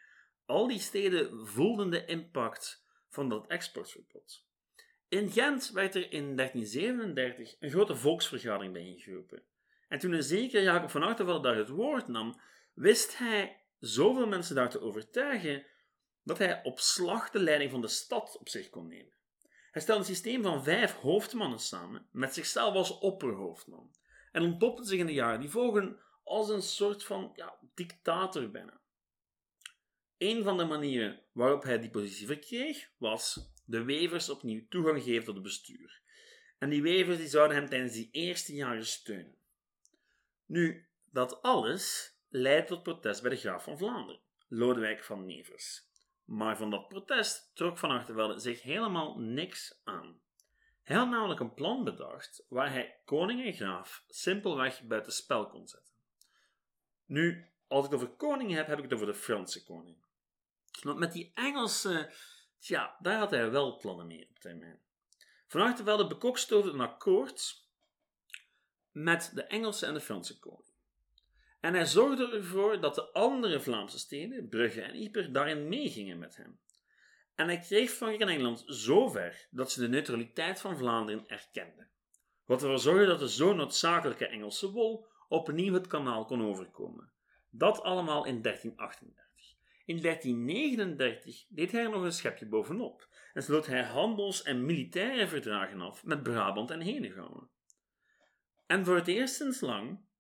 Al 0.45 0.67
die 0.67 0.79
steden 0.79 1.47
voelden 1.47 1.89
de 1.89 2.05
impact 2.05 2.85
van 3.09 3.29
dat 3.29 3.47
exportverbod. 3.47 4.45
In 5.07 5.31
Gent 5.31 5.71
werd 5.71 5.95
er 5.95 6.11
in 6.11 6.35
1337 6.35 7.55
een 7.59 7.69
grote 7.69 7.95
volksvergadering 7.95 8.73
bijeengeroepen. 8.73 9.43
En 9.87 9.99
toen 9.99 10.11
een 10.11 10.23
zekere 10.23 10.63
Jacob 10.63 10.89
van 10.89 11.03
Artevelde 11.03 11.47
daar 11.47 11.57
het 11.57 11.69
woord 11.69 12.07
nam, 12.07 12.39
wist 12.73 13.17
hij 13.17 13.61
zoveel 13.79 14.27
mensen 14.27 14.55
daar 14.55 14.69
te 14.69 14.81
overtuigen 14.81 15.65
dat 16.23 16.37
hij 16.37 16.63
op 16.63 16.79
slag 16.79 17.29
de 17.29 17.39
leiding 17.39 17.71
van 17.71 17.81
de 17.81 17.87
stad 17.87 18.37
op 18.39 18.49
zich 18.49 18.69
kon 18.69 18.87
nemen. 18.87 19.13
Hij 19.73 19.81
stelde 19.81 20.01
een 20.01 20.07
systeem 20.07 20.43
van 20.43 20.63
vijf 20.63 20.93
hoofdmannen 20.93 21.59
samen, 21.59 22.07
met 22.11 22.33
zichzelf 22.33 22.75
als 22.75 22.97
opperhoofdman, 22.97 23.91
en 24.31 24.43
ontpopte 24.43 24.83
zich 24.85 24.99
in 24.99 25.05
de 25.05 25.13
jaren 25.13 25.39
die 25.39 25.49
volgen 25.49 25.99
als 26.23 26.49
een 26.49 26.61
soort 26.61 27.03
van 27.03 27.31
ja, 27.35 27.57
dictator 27.73 28.51
bijna. 28.51 28.81
Een 30.17 30.43
van 30.43 30.57
de 30.57 30.65
manieren 30.65 31.21
waarop 31.31 31.63
hij 31.63 31.79
die 31.79 31.89
positie 31.89 32.27
verkreeg, 32.27 32.91
was 32.97 33.51
de 33.65 33.83
wevers 33.83 34.29
opnieuw 34.29 34.65
toegang 34.69 35.03
geven 35.03 35.25
tot 35.25 35.33
het 35.33 35.43
bestuur. 35.43 36.01
En 36.57 36.69
die 36.69 36.81
wevers 36.81 37.17
die 37.17 37.27
zouden 37.27 37.57
hem 37.57 37.69
tijdens 37.69 37.93
die 37.93 38.09
eerste 38.11 38.53
jaren 38.53 38.85
steunen. 38.85 39.37
Nu, 40.45 40.87
dat 41.11 41.41
alles 41.41 42.15
leidt 42.29 42.67
tot 42.67 42.83
protest 42.83 43.21
bij 43.21 43.29
de 43.29 43.37
graaf 43.37 43.63
van 43.63 43.77
Vlaanderen, 43.77 44.21
Lodewijk 44.47 45.03
van 45.03 45.25
Nevers. 45.25 45.91
Maar 46.25 46.57
van 46.57 46.69
dat 46.69 46.87
protest 46.87 47.51
trok 47.53 47.77
Van 47.77 47.91
Achtervelde 47.91 48.39
zich 48.39 48.61
helemaal 48.61 49.17
niks 49.19 49.79
aan. 49.83 50.21
Hij 50.83 50.95
had 50.95 51.09
namelijk 51.09 51.39
een 51.39 51.53
plan 51.53 51.83
bedacht 51.83 52.45
waar 52.49 52.71
hij 52.71 52.99
koning 53.05 53.45
en 53.45 53.53
graaf 53.53 54.03
simpelweg 54.07 54.81
buiten 54.81 55.13
spel 55.13 55.47
kon 55.47 55.67
zetten. 55.67 55.93
Nu, 57.05 57.51
als 57.67 57.85
ik 57.85 57.91
het 57.91 58.01
over 58.01 58.15
koning 58.15 58.51
heb, 58.51 58.67
heb 58.67 58.77
ik 58.77 58.83
het 58.83 58.93
over 58.93 59.05
de 59.05 59.13
Franse 59.13 59.63
koning. 59.63 59.97
Want 60.81 60.99
met 60.99 61.11
die 61.11 61.31
Engelsen, 61.33 62.13
tja, 62.59 62.95
daar 62.99 63.17
had 63.17 63.31
hij 63.31 63.51
wel 63.51 63.77
plannen 63.77 64.07
mee 64.07 64.29
op 64.29 64.39
termijn. 64.39 64.81
Van 65.47 65.61
Artevelde 65.61 66.07
bekokstoofde 66.07 66.71
een 66.71 66.81
akkoord 66.81 67.67
met 68.91 69.31
de 69.33 69.43
Engelse 69.43 69.85
en 69.85 69.93
de 69.93 70.01
Franse 70.01 70.39
koning. 70.39 70.72
En 71.63 71.73
hij 71.73 71.85
zorgde 71.85 72.31
ervoor 72.31 72.79
dat 72.79 72.95
de 72.95 73.11
andere 73.11 73.59
Vlaamse 73.59 73.99
steden, 73.99 74.49
Brugge 74.49 74.81
en 74.81 75.01
Yper, 75.01 75.33
daarin 75.33 75.67
meegingen 75.67 76.19
met 76.19 76.35
hem. 76.35 76.59
En 77.35 77.47
hij 77.47 77.59
kreeg 77.59 77.91
Frankrijk 77.91 78.21
en 78.21 78.35
Engeland 78.35 78.63
zo 78.67 79.07
ver 79.07 79.47
dat 79.51 79.71
ze 79.71 79.79
de 79.79 79.87
neutraliteit 79.87 80.61
van 80.61 80.77
Vlaanderen 80.77 81.27
erkenden. 81.27 81.89
Wat 82.45 82.61
ervoor 82.61 82.79
zorgde 82.79 83.05
dat 83.05 83.19
de 83.19 83.29
zo 83.29 83.53
noodzakelijke 83.53 84.27
Engelse 84.27 84.71
wol 84.71 85.07
opnieuw 85.27 85.73
het 85.73 85.87
kanaal 85.87 86.25
kon 86.25 86.45
overkomen. 86.45 87.11
Dat 87.49 87.81
allemaal 87.81 88.25
in 88.25 88.41
1338. 88.41 89.55
In 89.85 90.01
1339 90.01 91.45
deed 91.49 91.71
hij 91.71 91.83
er 91.83 91.89
nog 91.89 92.03
een 92.03 92.11
schepje 92.11 92.45
bovenop 92.45 93.07
en 93.33 93.43
sloot 93.43 93.65
hij 93.65 93.83
handels- 93.83 94.43
en 94.43 94.65
militaire 94.65 95.27
verdragen 95.27 95.81
af 95.81 96.05
met 96.05 96.23
Brabant 96.23 96.71
en 96.71 96.81
Henegouwen. 96.81 97.49
En 98.65 98.85
voor 98.85 98.95
het 98.95 99.07
eerst 99.07 99.35
sinds 99.35 99.61
lang 99.61 100.11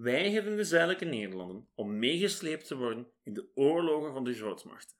weigerden 0.00 0.56
de 0.56 0.64
zuidelijke 0.64 1.04
Nederlanden 1.04 1.68
om 1.74 1.98
meegesleept 1.98 2.66
te 2.66 2.76
worden 2.76 3.10
in 3.22 3.34
de 3.34 3.48
oorlogen 3.54 4.12
van 4.12 4.24
de 4.24 4.34
grootmachten. 4.34 4.96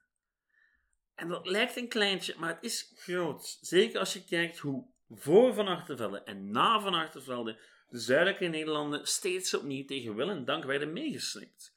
En 1.15 1.29
dat 1.29 1.47
lijkt 1.47 1.77
een 1.77 1.89
kleintje, 1.89 2.35
maar 2.39 2.55
het 2.55 2.65
is 2.65 2.93
groot. 2.97 3.59
Zeker 3.61 3.99
als 3.99 4.13
je 4.13 4.25
kijkt 4.25 4.59
hoe 4.59 4.87
voor 5.11 5.55
Van 5.55 5.67
Artevelde 5.67 6.23
en 6.23 6.51
na 6.51 6.81
Van 6.81 6.95
Artevelde 6.95 7.59
de 7.89 7.99
zuidelijke 7.99 8.47
Nederlanden 8.47 9.07
steeds 9.07 9.55
opnieuw 9.55 9.85
tegen 9.85 10.15
wil 10.15 10.31
en 10.31 10.45
dank 10.45 10.65
werden 10.65 10.93
meegesleept. 10.93 11.77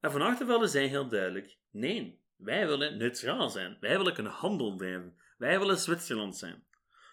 En 0.00 0.10
Van 0.10 0.22
Artevelde 0.22 0.66
zei 0.66 0.88
heel 0.88 1.08
duidelijk: 1.08 1.56
nee, 1.70 2.20
wij 2.36 2.66
willen 2.66 2.96
neutraal 2.96 3.50
zijn. 3.50 3.76
Wij 3.80 3.96
willen 3.96 4.14
kunnen 4.14 4.32
handel 4.32 4.76
drijven. 4.76 5.18
Wij 5.38 5.58
willen 5.58 5.78
Zwitserland 5.78 6.36
zijn. 6.36 6.66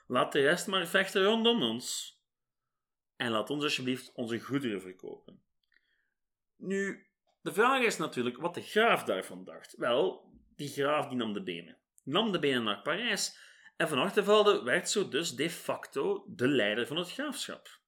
Laat 0.07 0.31
de 0.31 0.41
rest 0.41 0.67
maar 0.67 0.87
vechten 0.87 1.23
rondom 1.23 1.63
ons. 1.63 2.17
En 3.15 3.31
laat 3.31 3.49
ons 3.49 3.63
alsjeblieft 3.63 4.11
onze 4.13 4.39
goederen 4.39 4.81
verkopen. 4.81 5.44
Nu, 6.57 7.07
de 7.41 7.53
vraag 7.53 7.83
is 7.83 7.97
natuurlijk 7.97 8.37
wat 8.37 8.53
de 8.53 8.61
graaf 8.61 9.03
daarvan 9.03 9.43
dacht. 9.43 9.75
Wel, 9.77 10.31
die 10.55 10.67
graaf 10.69 11.07
die 11.07 11.17
nam 11.17 11.33
de 11.33 11.43
benen. 11.43 11.77
Nam 12.03 12.31
de 12.31 12.39
benen 12.39 12.63
naar 12.63 12.81
Parijs 12.81 13.37
en 13.77 13.87
Van 13.87 13.97
Artevelde 13.97 14.63
werd 14.63 14.89
zo 14.89 15.07
dus 15.07 15.31
de 15.31 15.49
facto 15.49 16.25
de 16.27 16.47
leider 16.47 16.87
van 16.87 16.97
het 16.97 17.11
graafschap. 17.11 17.79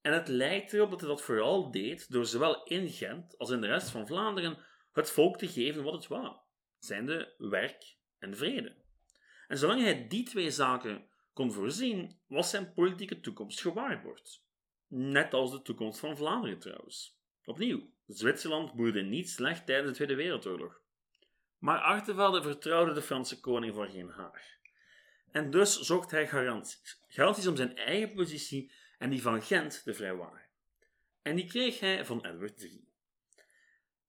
En 0.00 0.12
het 0.12 0.28
lijkt 0.28 0.72
erop 0.72 0.90
dat 0.90 1.00
hij 1.00 1.08
dat 1.08 1.22
vooral 1.22 1.70
deed 1.70 2.10
door 2.12 2.26
zowel 2.26 2.64
in 2.64 2.88
Gent 2.88 3.38
als 3.38 3.50
in 3.50 3.60
de 3.60 3.66
rest 3.66 3.90
van 3.90 4.06
Vlaanderen 4.06 4.58
het 4.92 5.10
volk 5.10 5.38
te 5.38 5.48
geven 5.48 5.82
wat 5.82 5.92
het 5.92 6.06
wou, 6.06 6.36
zijnde 6.78 7.34
werk 7.38 7.96
en 8.18 8.36
vrede. 8.36 8.76
En 9.48 9.58
zolang 9.58 9.82
hij 9.82 10.08
die 10.08 10.24
twee 10.24 10.50
zaken 10.50 11.08
kon 11.32 11.52
voorzien, 11.52 12.20
was 12.26 12.50
zijn 12.50 12.72
politieke 12.72 13.20
toekomst 13.20 13.60
gewaarborgd. 13.60 14.44
Net 14.86 15.34
als 15.34 15.50
de 15.50 15.62
toekomst 15.62 16.00
van 16.00 16.16
Vlaanderen 16.16 16.58
trouwens. 16.58 17.17
Opnieuw, 17.48 17.90
Zwitserland 18.06 18.74
boerde 18.74 19.02
niet 19.02 19.30
slecht 19.30 19.66
tijdens 19.66 19.88
de 19.88 19.94
Tweede 19.94 20.14
Wereldoorlog. 20.14 20.80
Maar 21.58 21.78
Artevelde 21.78 22.42
vertrouwde 22.42 22.92
de 22.92 23.02
Franse 23.02 23.40
koning 23.40 23.74
voor 23.74 23.86
geen 23.86 24.10
haar. 24.10 24.58
En 25.30 25.50
dus 25.50 25.80
zocht 25.80 26.10
hij 26.10 26.28
garanties. 26.28 27.02
Garanties 27.08 27.46
om 27.46 27.56
zijn 27.56 27.76
eigen 27.76 28.14
positie 28.14 28.72
en 28.98 29.10
die 29.10 29.22
van 29.22 29.42
Gent 29.42 29.82
te 29.82 29.94
vrijwaren. 29.94 30.46
En 31.22 31.36
die 31.36 31.46
kreeg 31.46 31.80
hij 31.80 32.04
van 32.04 32.24
Edward 32.24 32.62
III. 32.62 32.88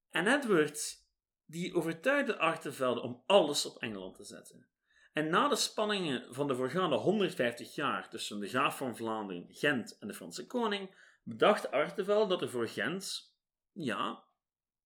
En 0.10 0.28
Edward 0.28 1.04
die 1.46 1.74
overtuigde 1.74 2.38
Artevelde 2.38 3.02
om 3.02 3.24
alles 3.26 3.66
op 3.66 3.82
Engeland 3.82 4.16
te 4.16 4.24
zetten. 4.24 4.68
En 5.14 5.30
na 5.30 5.48
de 5.48 5.56
spanningen 5.56 6.34
van 6.34 6.48
de 6.48 6.56
voorgaande 6.56 6.96
150 6.96 7.76
jaar 7.76 8.10
tussen 8.10 8.40
de 8.40 8.48
graaf 8.48 8.78
van 8.78 8.96
Vlaanderen, 8.96 9.48
Gent 9.50 9.98
en 10.00 10.08
de 10.08 10.14
Franse 10.14 10.48
koning, 10.48 10.96
bedacht 11.24 11.72
Artevelde 11.72 12.28
dat 12.28 12.42
er 12.42 12.50
voor 12.50 12.68
Gent, 12.68 13.29
ja, 13.72 14.24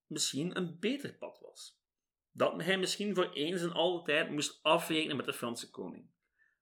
misschien 0.08 0.58
een 0.58 0.80
beter 0.80 1.14
pad 1.14 1.40
was. 1.40 1.82
Dat 2.32 2.64
hij 2.64 2.78
misschien 2.78 3.16
voor 3.16 3.32
eens 3.32 3.62
en 3.62 3.72
altijd 3.72 4.30
moest 4.30 4.60
afrekenen 4.62 5.16
met 5.16 5.26
de 5.26 5.34
Franse 5.34 5.70
koning. 5.70 6.12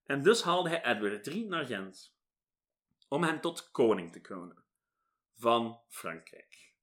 En 0.03 0.23
dus 0.23 0.41
haalde 0.41 0.69
hij 0.69 0.83
Edward 0.83 1.27
III 1.27 1.45
naar 1.45 1.65
Gent, 1.65 2.17
om 3.07 3.23
hem 3.23 3.41
tot 3.41 3.71
koning 3.71 4.11
te 4.11 4.21
kronen 4.21 4.63
van 5.35 5.81
Frankrijk. 5.87 6.73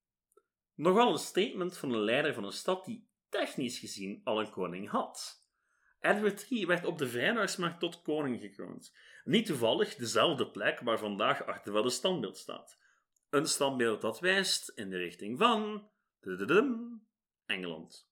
Nogal 0.73 1.11
een 1.11 1.17
statement 1.17 1.77
van 1.77 1.93
een 1.93 1.99
leider 1.99 2.33
van 2.33 2.43
een 2.43 2.51
stad 2.51 2.85
die 2.85 3.09
technisch 3.29 3.79
gezien 3.79 4.21
al 4.23 4.39
een 4.39 4.51
koning 4.51 4.89
had. 4.89 5.47
Edward 5.99 6.49
III 6.49 6.65
werd 6.65 6.85
op 6.85 6.97
de 6.97 7.07
Vrijdagsmarkt 7.07 7.79
tot 7.79 8.01
koning 8.01 8.39
gekroond. 8.39 8.95
Niet 9.23 9.45
toevallig 9.45 9.95
dezelfde 9.95 10.51
plek 10.51 10.79
waar 10.79 10.99
vandaag 10.99 11.45
Artevelde 11.45 11.89
standbeeld 11.89 12.37
staat. 12.37 12.79
Een 13.29 13.45
standbeeld 13.45 14.01
dat 14.01 14.19
wijst 14.19 14.69
in 14.69 14.89
de 14.89 14.97
richting 14.97 15.37
van... 15.37 15.89
Engeland. 17.45 18.09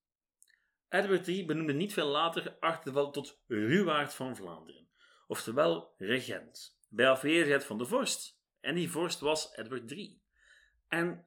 Edward 0.89 1.27
III 1.27 1.45
benoemde 1.45 1.73
niet 1.73 1.93
veel 1.93 2.07
later 2.07 2.57
Artevelde 2.59 3.11
tot 3.11 3.39
ruwaard 3.47 4.13
van 4.13 4.35
Vlaanderen, 4.35 4.87
oftewel 5.27 5.93
regent, 5.97 6.79
bij 6.89 7.09
afwezigheid 7.09 7.63
van 7.65 7.77
de 7.77 7.85
vorst. 7.85 8.39
En 8.59 8.75
die 8.75 8.89
vorst 8.91 9.19
was 9.19 9.55
Edward 9.55 9.91
III. 9.91 10.21
En 10.87 11.25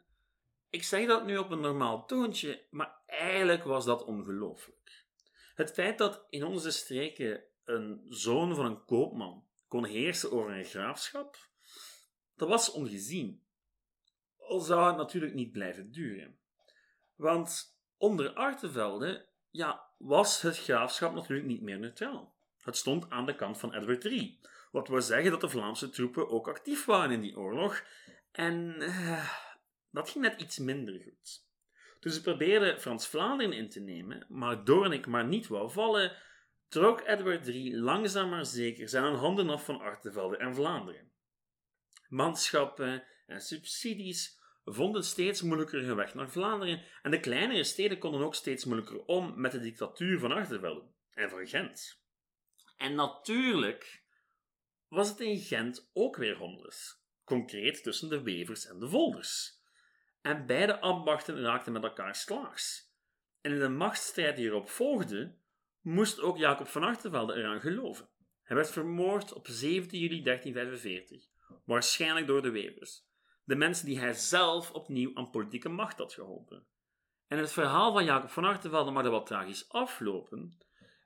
ik 0.71 0.83
zeg 0.83 1.07
dat 1.07 1.25
nu 1.25 1.37
op 1.37 1.51
een 1.51 1.61
normaal 1.61 2.07
toontje, 2.07 2.67
maar 2.71 3.03
eigenlijk 3.07 3.65
was 3.65 3.85
dat 3.85 4.05
ongelooflijk. 4.05 5.05
Het 5.55 5.73
feit 5.73 5.99
dat 5.99 6.27
in 6.31 6.45
onze 6.45 6.71
streken 6.71 7.45
een 7.65 8.05
zoon 8.09 8.55
van 8.55 8.65
een 8.65 8.85
koopman 8.85 9.47
kon 9.69 9.85
heersen 9.85 10.33
over 10.33 10.53
een 10.53 10.65
graafschap, 10.65 11.37
dat 12.37 12.49
was 12.49 12.71
ongezien. 12.71 13.43
Al 14.51 14.61
zou 14.61 14.87
het 14.87 14.97
natuurlijk 14.97 15.35
niet 15.35 15.53
blijven 15.53 15.91
duren. 15.91 16.39
Want 17.15 17.79
onder 17.97 18.33
Artevelde 18.33 19.27
ja, 19.51 19.89
was 19.99 20.43
het 20.43 20.59
graafschap 20.59 21.15
natuurlijk 21.15 21.49
niet 21.49 21.61
meer 21.61 21.79
neutraal. 21.79 22.35
Het 22.63 22.77
stond 22.77 23.11
aan 23.11 23.27
de 23.27 23.35
kant 23.35 23.59
van 23.59 23.75
Edward 23.75 24.05
III. 24.05 24.41
Wat 24.71 24.89
wil 24.89 25.03
zeggen 25.03 25.31
dat 25.31 25.41
de 25.41 25.49
Vlaamse 25.49 25.91
troepen 25.91 26.29
ook 26.31 26.49
actief 26.49 26.85
waren 26.85 27.11
in 27.11 27.21
die 27.21 27.37
oorlog. 27.37 27.85
En 28.33 28.77
uh, 28.79 29.31
dat 29.91 30.11
ging 30.11 30.25
net 30.25 30.41
iets 30.41 30.59
minder 30.59 31.01
goed. 31.03 31.49
Toen 32.01 32.13
ze 32.13 32.23
probeerden 32.23 32.81
Frans-Vlaanderen 32.81 33.53
in 33.53 33.69
te 33.69 33.81
nemen, 33.81 34.27
maar 34.29 34.65
Doornik 34.65 35.07
maar 35.07 35.27
niet 35.27 35.47
wou 35.47 35.71
vallen, 35.71 36.17
trok 36.69 37.01
Edward 37.01 37.47
III 37.47 37.77
langzaam 37.77 38.29
maar 38.29 38.47
zeker 38.47 38.89
zijn 38.89 39.15
handen 39.15 39.51
af 39.51 39.65
van 39.65 39.81
Artevelde 39.81 40.37
en 40.37 40.55
Vlaanderen. 40.55 41.13
Manschappen 42.09 43.05
en 43.27 43.41
subsidies 43.41 44.39
vonden 44.65 45.05
steeds 45.05 45.43
moeilijker 45.43 45.85
hun 45.85 45.97
weg 45.97 46.15
naar 46.15 46.31
Vlaanderen 46.31 46.85
en 47.03 47.11
de 47.11 47.21
kleinere 47.21 47.65
steden 47.65 47.99
konden 47.99 48.21
ook 48.21 48.35
steeds 48.35 48.65
moeilijker 48.65 49.05
om 49.05 49.41
met 49.41 49.53
de 49.53 49.61
dictatuur 49.61 50.19
van 50.19 50.33
Artevelde 50.33 50.83
en 51.11 51.31
van 51.31 51.47
Gent. 51.47 52.03
En 52.77 52.95
natuurlijk 52.95 54.05
was 54.89 55.09
het 55.09 55.21
in 55.21 55.39
Gent 55.39 55.91
ook 55.93 56.17
weer 56.17 56.37
honders, 56.37 57.03
concreet 57.25 57.83
tussen 57.83 58.09
de 58.09 58.23
Wevers 58.23 58.67
en 58.67 58.79
de 58.79 58.89
Volders 58.89 59.59
en 60.23 60.47
beide 60.47 60.81
ambachten 60.81 61.41
raakten 61.41 61.73
met 61.73 61.83
elkaar 61.83 62.15
slaags. 62.15 62.95
En 63.41 63.53
in 63.53 63.59
de 63.59 63.69
machtsstrijd 63.69 64.37
die 64.37 64.47
erop 64.47 64.69
volgde, 64.69 65.39
moest 65.81 66.21
ook 66.21 66.39
Jacob 66.39 66.67
van 66.67 66.83
Artevelde 66.83 67.35
eraan 67.35 67.61
geloven. 67.61 68.09
Hij 68.43 68.57
werd 68.57 68.71
vermoord 68.71 69.33
op 69.33 69.47
17 69.47 70.01
juli 70.01 70.23
1345, 70.23 71.29
waarschijnlijk 71.65 72.27
door 72.27 72.43
de 72.43 72.51
Wevers, 72.51 73.09
de 73.51 73.57
mensen 73.57 73.87
die 73.87 73.99
hij 73.99 74.13
zelf 74.13 74.71
opnieuw 74.71 75.11
aan 75.15 75.31
politieke 75.31 75.69
macht 75.69 75.99
had 75.99 76.13
geholpen. 76.13 76.67
En 77.27 77.39
het 77.39 77.53
verhaal 77.53 77.93
van 77.93 78.05
Jacob 78.05 78.31
van 78.31 78.45
Artevelde 78.45 78.91
mag 78.91 79.05
er 79.05 79.11
wat 79.11 79.27
tragisch 79.27 79.69
aflopen. 79.69 80.59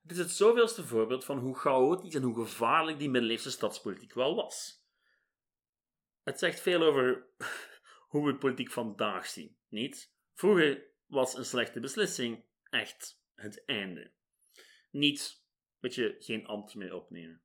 Het 0.03 0.11
is 0.11 0.19
het 0.19 0.31
zoveelste 0.31 0.87
voorbeeld 0.87 1.25
van 1.25 1.39
hoe 1.39 1.59
chaotisch 1.59 2.15
en 2.15 2.23
hoe 2.23 2.35
gevaarlijk 2.35 2.99
die 2.99 3.11
middeleeuwse 3.11 3.51
stadspolitiek 3.51 4.15
wel 4.15 4.35
was. 4.35 4.83
Het 6.23 6.39
zegt 6.39 6.61
veel 6.61 6.83
over 6.83 7.27
hoe 8.11 8.27
we 8.27 8.37
politiek 8.37 8.71
vandaag 8.71 9.27
zien, 9.27 9.57
niet? 9.69 10.13
Vroeger 10.33 10.85
was 11.07 11.37
een 11.37 11.45
slechte 11.45 11.81
beslissing 11.81 12.45
echt 12.71 13.21
het 13.35 13.65
einde. 13.65 14.11
Niet 14.91 15.43
dat 15.81 15.95
je 15.95 16.17
geen 16.19 16.47
ambt 16.47 16.75
meer 16.75 16.95
opnemen. 16.95 17.43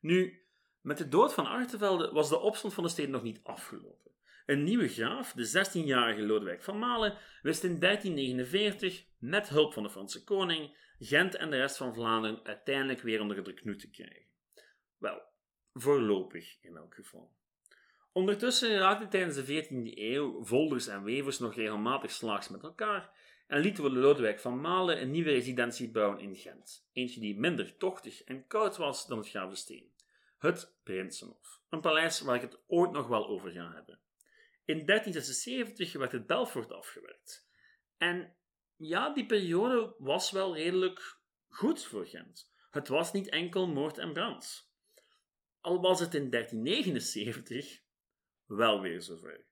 Nu, 0.00 0.46
met 0.80 0.98
de 0.98 1.08
dood 1.08 1.34
van 1.34 1.46
Artevelde 1.46 2.10
was 2.10 2.28
de 2.28 2.38
opstand 2.38 2.74
van 2.74 2.84
de 2.84 2.90
steden 2.90 3.10
nog 3.10 3.22
niet 3.22 3.40
afgelopen. 3.42 4.12
Een 4.46 4.64
nieuwe 4.64 4.88
graaf, 4.88 5.32
de 5.32 5.66
16-jarige 5.66 6.22
Lodewijk 6.22 6.62
van 6.62 6.78
Malen, 6.78 7.18
wist 7.42 7.64
in 7.64 7.78
1349, 7.78 9.04
met 9.18 9.48
hulp 9.48 9.72
van 9.72 9.82
de 9.82 9.90
Franse 9.90 10.24
koning, 10.24 10.76
Gent 10.98 11.34
en 11.34 11.50
de 11.50 11.56
rest 11.56 11.76
van 11.76 11.94
Vlaanderen 11.94 12.44
uiteindelijk 12.44 13.00
weer 13.00 13.20
onder 13.20 13.44
de 13.44 13.54
knoet 13.54 13.78
te 13.78 13.90
krijgen. 13.90 14.26
Wel, 14.98 15.22
voorlopig 15.72 16.56
in 16.60 16.76
elk 16.76 16.94
geval. 16.94 17.32
Ondertussen 18.12 18.78
raakten 18.78 19.08
tijdens 19.08 19.36
de 19.36 19.64
14e 19.64 19.98
eeuw 19.98 20.44
Volders 20.44 20.86
en 20.86 21.04
Wevers 21.04 21.38
nog 21.38 21.54
regelmatig 21.54 22.10
slaags 22.10 22.48
met 22.48 22.62
elkaar 22.62 23.10
en 23.46 23.60
lieten 23.60 23.84
we 23.84 23.90
Lodewijk 23.90 24.40
van 24.40 24.60
Malen 24.60 25.00
een 25.00 25.10
nieuwe 25.10 25.30
residentie 25.30 25.90
bouwen 25.90 26.20
in 26.20 26.36
Gent. 26.36 26.88
Eentje 26.92 27.20
die 27.20 27.38
minder 27.38 27.76
tochtig 27.76 28.22
en 28.22 28.46
koud 28.46 28.76
was 28.76 29.06
dan 29.06 29.18
het 29.18 29.28
Gravensteen. 29.28 29.92
Het 30.38 30.76
Prinsenhof. 30.82 31.60
Een 31.68 31.80
paleis 31.80 32.20
waar 32.20 32.34
ik 32.34 32.42
het 32.42 32.58
ooit 32.66 32.90
nog 32.90 33.06
wel 33.06 33.26
over 33.28 33.50
ga 33.50 33.72
hebben. 33.72 34.00
In 34.64 34.86
1376 34.86 35.92
werd 35.92 36.12
het 36.12 36.26
Belfort 36.26 36.72
afgewerkt. 36.72 37.48
En 37.96 38.36
ja, 38.76 39.12
die 39.12 39.26
periode 39.26 39.94
was 39.98 40.30
wel 40.30 40.54
redelijk 40.56 41.18
goed 41.48 41.84
voor 41.84 42.06
Gent. 42.06 42.50
Het 42.70 42.88
was 42.88 43.12
niet 43.12 43.28
enkel 43.28 43.68
moord 43.68 43.98
en 43.98 44.12
brand. 44.12 44.70
Al 45.60 45.80
was 45.80 46.00
het 46.00 46.14
in 46.14 46.30
1379 46.30 47.80
wel 48.46 48.80
weer 48.80 49.02
zover. 49.02 49.44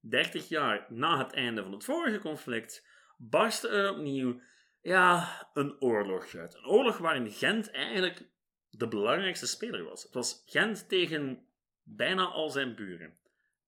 Dertig 0.00 0.48
jaar 0.48 0.86
na 0.88 1.18
het 1.18 1.32
einde 1.32 1.62
van 1.62 1.72
het 1.72 1.84
vorige 1.84 2.18
conflict 2.18 2.86
barstte 3.16 3.68
er 3.68 3.90
opnieuw 3.90 4.40
ja, 4.80 5.50
een 5.52 5.80
oorlog 5.80 6.34
uit. 6.34 6.54
Een 6.54 6.66
oorlog 6.66 6.98
waarin 6.98 7.30
Gent 7.30 7.70
eigenlijk 7.70 8.28
de 8.70 8.88
belangrijkste 8.88 9.46
speler 9.46 9.84
was. 9.84 10.02
Het 10.02 10.14
was 10.14 10.42
Gent 10.46 10.88
tegen 10.88 11.46
bijna 11.82 12.24
al 12.24 12.50
zijn 12.50 12.74
buren. 12.74 13.18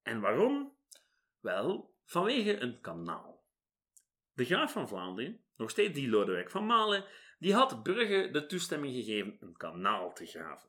En 0.03 0.21
waarom? 0.21 0.77
Wel, 1.41 1.95
vanwege 2.05 2.61
een 2.61 2.81
kanaal. 2.81 3.45
De 4.33 4.45
graaf 4.45 4.73
van 4.73 4.89
Vlaanderen, 4.89 5.45
nog 5.57 5.71
steeds 5.71 5.95
die 5.95 6.09
Lodewijk 6.09 6.51
van 6.51 6.67
Malen, 6.67 7.05
die 7.39 7.55
had 7.55 7.83
Brugge 7.83 8.31
de 8.31 8.47
toestemming 8.47 8.95
gegeven 8.95 9.37
een 9.41 9.57
kanaal 9.57 10.13
te 10.13 10.27
graven. 10.27 10.69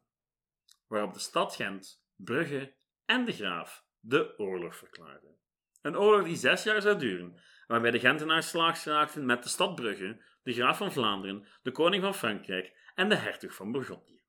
Waarop 0.88 1.14
de 1.14 1.20
stad 1.20 1.56
Gent, 1.56 2.06
Brugge 2.16 2.74
en 3.06 3.26
de 3.26 3.32
graaf 3.32 3.86
de 4.00 4.38
oorlog 4.38 4.76
verklaarden. 4.76 5.38
Een 5.82 5.98
oorlog 5.98 6.26
die 6.26 6.36
zes 6.36 6.64
jaar 6.64 6.82
zou 6.82 6.98
duren, 6.98 7.42
waarbij 7.68 7.92
de 7.92 8.00
Gentenaars 8.00 8.50
slaags 8.50 8.86
raakten 8.86 9.26
met 9.26 9.44
de 9.44 9.50
stad 9.50 9.76
Brugge, 9.76 10.22
de 10.44 10.54
graaf 10.54 10.78
van 10.78 10.92
Vlaanderen, 10.92 11.48
de 11.62 11.72
koning 11.72 12.04
van 12.04 12.16
Frankrijk 12.16 12.92
en 12.96 13.10
de 13.10 13.16
hertog 13.16 13.54
van 13.54 13.72
Bourgondië. 13.72 14.22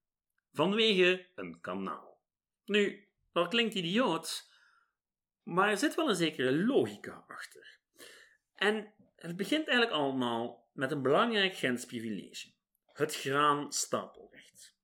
Vanwege 0.53 1.27
een 1.35 1.61
kanaal. 1.61 2.21
Nu, 2.65 3.09
dat 3.33 3.49
klinkt 3.49 3.75
idioot, 3.75 4.52
maar 5.43 5.69
er 5.69 5.77
zit 5.77 5.95
wel 5.95 6.09
een 6.09 6.15
zekere 6.15 6.65
logica 6.65 7.25
achter. 7.29 7.79
En 8.55 8.93
het 9.17 9.37
begint 9.37 9.69
eigenlijk 9.69 10.01
allemaal 10.01 10.69
met 10.73 10.91
een 10.91 11.03
belangrijk 11.03 11.57
Gens 11.57 11.85
privilege: 11.85 12.53
het 12.93 13.15
graanstapelrecht. 13.15 14.77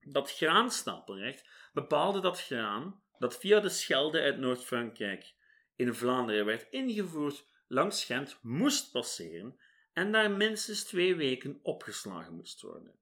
Dat 0.00 0.32
graanstapelrecht 0.32 1.48
bepaalde 1.72 2.20
dat 2.20 2.40
graan 2.40 3.02
dat 3.18 3.38
via 3.38 3.60
de 3.60 3.68
Schelde 3.68 4.20
uit 4.20 4.38
Noord-Frankrijk 4.38 5.34
in 5.76 5.94
Vlaanderen 5.94 6.44
werd 6.44 6.66
ingevoerd 6.70 7.46
langs 7.66 8.04
Gent 8.04 8.38
moest 8.42 8.92
passeren 8.92 9.60
en 9.92 10.12
daar 10.12 10.30
minstens 10.30 10.84
twee 10.84 11.14
weken 11.14 11.58
opgeslagen 11.62 12.34
moest 12.34 12.60
worden. 12.60 12.94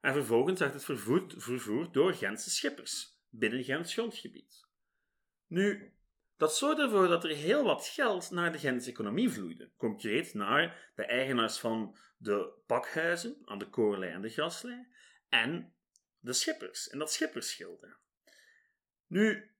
En 0.00 0.12
vervolgens 0.12 0.60
werd 0.60 0.72
het 0.72 0.84
vervoerd, 0.84 1.34
vervoerd 1.36 1.92
door 1.92 2.14
Gentse 2.14 2.50
schippers 2.50 3.18
binnen 3.28 3.64
Gents 3.64 3.92
grondgebied. 3.92 4.66
Nu, 5.46 5.94
dat 6.40 6.56
zorgde 6.56 6.82
ervoor 6.82 7.08
dat 7.08 7.24
er 7.24 7.30
heel 7.30 7.64
wat 7.64 7.86
geld 7.86 8.30
naar 8.30 8.52
de 8.52 8.58
Gentse 8.58 8.90
economie 8.90 9.30
vloeide, 9.30 9.70
concreet 9.76 10.34
naar 10.34 10.92
de 10.94 11.04
eigenaars 11.04 11.58
van 11.58 11.96
de 12.16 12.52
pakhuizen 12.66 13.36
aan 13.44 13.58
de 13.58 13.68
Koorlei 13.68 14.12
en 14.12 14.20
de 14.20 14.28
Graslei 14.28 14.86
en 15.28 15.72
de 16.20 16.32
schippers 16.32 16.88
en 16.88 16.98
dat 16.98 17.12
schippersschilder. 17.12 17.96
Nu, 19.06 19.50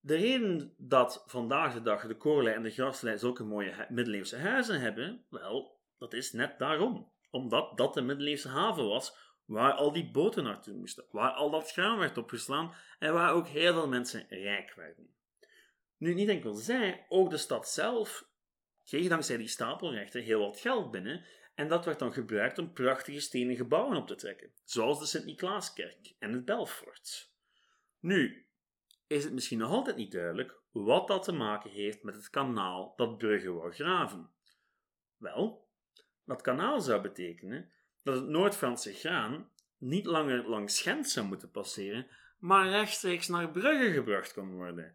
de 0.00 0.14
reden 0.14 0.74
dat 0.76 1.24
vandaag 1.26 1.72
de 1.72 1.82
dag 1.82 2.06
de 2.06 2.16
Koorlei 2.16 2.56
en 2.56 2.62
de 2.62 2.70
Graslei 2.70 3.18
zulke 3.18 3.44
mooie 3.44 3.86
middeleeuwse 3.88 4.36
huizen 4.36 4.80
hebben, 4.80 5.24
wel, 5.28 5.80
dat 5.98 6.12
is 6.12 6.32
net 6.32 6.58
daarom. 6.58 7.12
Omdat 7.30 7.76
dat 7.76 7.94
de 7.94 8.02
middeleeuwse 8.02 8.48
haven 8.48 8.86
was 8.86 9.16
waar 9.44 9.72
al 9.72 9.92
die 9.92 10.10
boten 10.10 10.44
naartoe 10.44 10.74
moesten, 10.74 11.04
waar 11.10 11.30
al 11.30 11.50
dat 11.50 11.72
graan 11.72 11.98
werd 11.98 12.18
opgeslaan 12.18 12.74
en 12.98 13.12
waar 13.12 13.32
ook 13.32 13.46
heel 13.46 13.72
veel 13.72 13.88
mensen 13.88 14.26
rijk 14.28 14.74
werden. 14.74 15.18
Nu, 16.00 16.14
niet 16.14 16.28
enkel 16.28 16.54
zij, 16.54 17.06
ook 17.08 17.30
de 17.30 17.36
stad 17.36 17.68
zelf 17.68 18.28
kreeg 18.84 19.08
dankzij 19.08 19.36
die 19.36 19.48
stapelrechten 19.48 20.22
heel 20.22 20.40
wat 20.40 20.60
geld 20.60 20.90
binnen 20.90 21.24
en 21.54 21.68
dat 21.68 21.84
werd 21.84 21.98
dan 21.98 22.12
gebruikt 22.12 22.58
om 22.58 22.72
prachtige 22.72 23.20
stenen 23.20 23.56
gebouwen 23.56 23.96
op 23.96 24.06
te 24.06 24.14
trekken, 24.14 24.52
zoals 24.64 24.98
de 24.98 25.06
Sint-Niklaaskerk 25.06 26.14
en 26.18 26.32
het 26.32 26.44
Belfort. 26.44 27.32
Nu, 27.98 28.46
is 29.06 29.24
het 29.24 29.32
misschien 29.32 29.58
nog 29.58 29.70
altijd 29.70 29.96
niet 29.96 30.12
duidelijk 30.12 30.60
wat 30.70 31.08
dat 31.08 31.22
te 31.22 31.32
maken 31.32 31.70
heeft 31.70 32.02
met 32.02 32.14
het 32.14 32.30
kanaal 32.30 32.92
dat 32.96 33.18
Brugge 33.18 33.52
wou 33.52 33.72
graven. 33.72 34.30
Wel, 35.16 35.68
dat 36.24 36.42
kanaal 36.42 36.80
zou 36.80 37.02
betekenen 37.02 37.70
dat 38.02 38.14
het 38.14 38.28
Noord-Franse 38.28 38.92
graan 38.92 39.50
niet 39.78 40.06
langer 40.06 40.48
langs 40.48 40.82
Gent 40.82 41.10
zou 41.10 41.26
moeten 41.26 41.50
passeren, 41.50 42.06
maar 42.38 42.68
rechtstreeks 42.68 43.28
naar 43.28 43.50
Brugge 43.50 43.92
gebracht 43.92 44.32
kon 44.32 44.52
worden. 44.52 44.94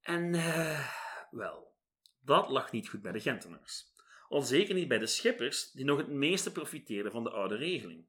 En, 0.00 0.34
uh, 0.34 0.88
wel, 1.30 1.74
dat 2.20 2.48
lag 2.48 2.72
niet 2.72 2.88
goed 2.88 3.02
bij 3.02 3.12
de 3.12 3.20
Gentenaars. 3.20 3.88
Al 4.28 4.42
zeker 4.42 4.74
niet 4.74 4.88
bij 4.88 4.98
de 4.98 5.06
schippers, 5.06 5.70
die 5.72 5.84
nog 5.84 5.98
het 5.98 6.08
meeste 6.08 6.52
profiteerden 6.52 7.12
van 7.12 7.24
de 7.24 7.30
oude 7.30 7.56
regeling. 7.56 8.06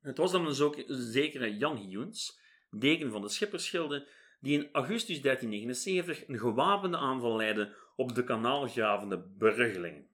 Het 0.00 0.16
was 0.16 0.32
dan 0.32 0.46
een 0.46 0.74
zekere 0.88 1.56
Jan 1.56 1.76
Hioens, 1.76 2.40
deken 2.70 3.10
van 3.10 3.22
de 3.22 3.28
schippersschilden, 3.28 4.06
die 4.40 4.58
in 4.58 4.68
augustus 4.72 5.20
1379 5.20 6.28
een 6.28 6.38
gewapende 6.38 6.96
aanval 6.96 7.36
leidde 7.36 7.76
op 7.96 8.14
de 8.14 8.24
kanaalgravende 8.24 9.20
Bruggelingen. 9.20 10.08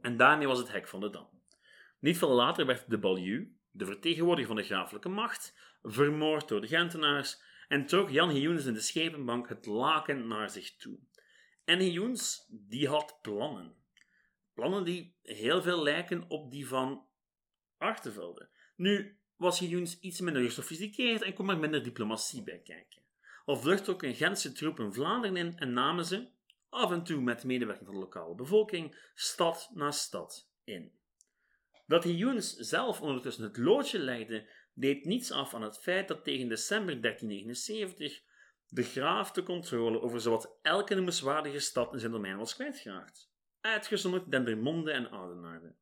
En 0.00 0.16
daarmee 0.16 0.46
was 0.46 0.58
het 0.58 0.72
hek 0.72 0.88
van 0.88 1.00
de 1.00 1.10
dam. 1.10 1.28
Niet 1.98 2.18
veel 2.18 2.32
later 2.32 2.66
werd 2.66 2.90
de 2.90 2.98
Balju, 2.98 3.56
de 3.70 3.84
vertegenwoordiger 3.84 4.52
van 4.52 4.56
de 4.56 4.68
graaflijke 4.68 5.08
macht, 5.08 5.58
vermoord 5.82 6.48
door 6.48 6.60
de 6.60 6.66
Gentenaars 6.66 7.42
en 7.72 7.86
trok 7.86 8.10
Jan 8.10 8.30
Hioens 8.30 8.64
in 8.64 8.74
de 8.74 8.80
schepenbank 8.80 9.48
het 9.48 9.66
laken 9.66 10.26
naar 10.26 10.50
zich 10.50 10.76
toe. 10.76 10.98
En 11.64 11.78
Hioens, 11.78 12.46
die 12.50 12.88
had 12.88 13.18
plannen. 13.22 13.76
Plannen 14.54 14.84
die 14.84 15.16
heel 15.22 15.62
veel 15.62 15.82
lijken 15.82 16.24
op 16.28 16.50
die 16.50 16.68
van 16.68 17.06
Artevelde. 17.76 18.48
Nu 18.76 19.18
was 19.36 19.58
Hioens 19.58 20.00
iets 20.00 20.20
minder 20.20 20.42
gesofisticeerd 20.42 21.22
en 21.22 21.34
kon 21.34 21.50
er 21.50 21.58
minder 21.58 21.82
diplomatie 21.82 22.42
bij 22.42 22.60
kijken 22.60 23.02
of 23.44 23.62
vlucht 23.62 24.02
een 24.02 24.14
Gentse 24.14 24.52
troep 24.52 24.80
in 24.80 24.92
Vlaanderen 24.92 25.36
in 25.36 25.58
en 25.58 25.72
namen 25.72 26.04
ze, 26.04 26.28
af 26.68 26.90
en 26.90 27.04
toe 27.04 27.20
met 27.20 27.44
medewerking 27.44 27.86
van 27.86 27.94
de 27.94 28.00
lokale 28.00 28.34
bevolking, 28.34 29.10
stad 29.14 29.70
na 29.74 29.90
stad 29.90 30.50
in. 30.64 30.92
Dat 31.86 32.04
Hioens 32.04 32.54
zelf 32.54 33.00
ondertussen 33.00 33.44
het 33.44 33.56
loodje 33.56 33.98
legde, 33.98 34.48
deed 34.74 35.04
niets 35.04 35.30
af 35.30 35.54
aan 35.54 35.62
het 35.62 35.78
feit 35.78 36.08
dat 36.08 36.24
tegen 36.24 36.48
december 36.48 37.00
1379 37.00 38.22
de 38.68 38.82
graaf 38.82 39.32
de 39.32 39.42
controle 39.42 40.00
over 40.00 40.20
zowat 40.20 40.58
elke 40.62 40.94
noemenswaardige 40.94 41.58
stad 41.58 41.92
in 41.92 41.98
zijn 41.98 42.12
domein 42.12 42.36
was 42.36 42.54
kwijtgeraakt. 42.54 43.30
Uitgezonderd 43.60 44.30
Dendermonde 44.30 44.92
en 44.92 45.10
Oudenaarde. 45.10 45.74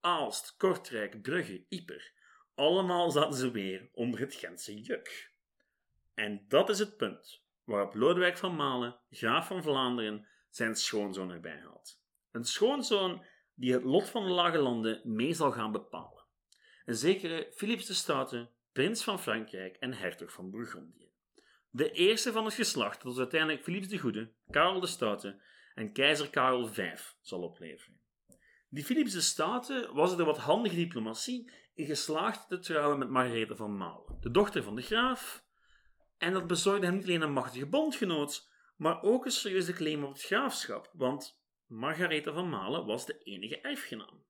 Aalst, 0.00 0.56
Kortrijk, 0.56 1.22
Brugge, 1.22 1.64
Ieper. 1.68 2.12
Allemaal 2.54 3.10
zaten 3.10 3.38
ze 3.38 3.50
weer 3.50 3.88
onder 3.92 4.20
het 4.20 4.34
Gentse 4.34 4.80
juk. 4.80 5.32
En 6.14 6.44
dat 6.48 6.68
is 6.68 6.78
het 6.78 6.96
punt 6.96 7.42
waarop 7.64 7.94
Lodewijk 7.94 8.36
van 8.36 8.56
Malen, 8.56 9.00
graaf 9.10 9.46
van 9.46 9.62
Vlaanderen, 9.62 10.26
zijn 10.50 10.76
schoonzoon 10.76 11.30
erbij 11.30 11.58
haalt. 11.58 12.02
Een 12.30 12.44
schoonzoon 12.44 13.24
die 13.54 13.72
het 13.72 13.84
lot 13.84 14.08
van 14.08 14.24
de 14.24 14.30
Lage 14.30 14.58
Landen 14.58 15.00
mee 15.04 15.34
zal 15.34 15.52
gaan 15.52 15.72
bepalen. 15.72 16.13
Een 16.84 16.94
zekere 16.94 17.52
Philips 17.54 17.86
de 17.86 17.94
Stoute, 17.94 18.50
prins 18.72 19.04
van 19.04 19.20
Frankrijk 19.20 19.76
en 19.76 19.92
hertog 19.92 20.32
van 20.32 20.50
Bourgondië. 20.50 21.10
De 21.70 21.90
eerste 21.90 22.32
van 22.32 22.44
het 22.44 22.54
geslacht 22.54 23.02
dat 23.02 23.18
uiteindelijk 23.18 23.62
Philips 23.62 23.88
de 23.88 23.98
Goede, 23.98 24.32
Karel 24.50 24.80
de 24.80 24.86
Stoute 24.86 25.42
en 25.74 25.92
keizer 25.92 26.30
Karel 26.30 26.66
V 26.66 26.98
zal 27.20 27.42
opleveren. 27.42 28.00
Die 28.68 28.84
Philips 28.84 29.12
de 29.12 29.20
Stoute 29.20 29.90
was 29.92 30.10
er 30.10 30.16
door 30.16 30.26
wat 30.26 30.38
handige 30.38 30.76
diplomatie 30.76 31.52
in 31.74 31.86
geslaagd 31.86 32.48
te 32.48 32.58
trouwen 32.58 32.98
met 32.98 33.08
Margarethe 33.08 33.56
van 33.56 33.76
Malen, 33.76 34.16
de 34.20 34.30
dochter 34.30 34.62
van 34.62 34.76
de 34.76 34.82
graaf 34.82 35.44
en 36.18 36.32
dat 36.32 36.46
bezorgde 36.46 36.86
hem 36.86 36.94
niet 36.94 37.04
alleen 37.04 37.22
een 37.22 37.32
machtige 37.32 37.66
bondgenoot, 37.66 38.50
maar 38.76 39.02
ook 39.02 39.24
een 39.24 39.30
serieuze 39.30 39.72
claim 39.72 40.04
op 40.04 40.12
het 40.12 40.22
graafschap, 40.22 40.90
want 40.92 41.40
Margaretha 41.66 42.32
van 42.32 42.48
Malen 42.48 42.86
was 42.86 43.06
de 43.06 43.18
enige 43.18 43.60
erfgenaam. 43.60 44.24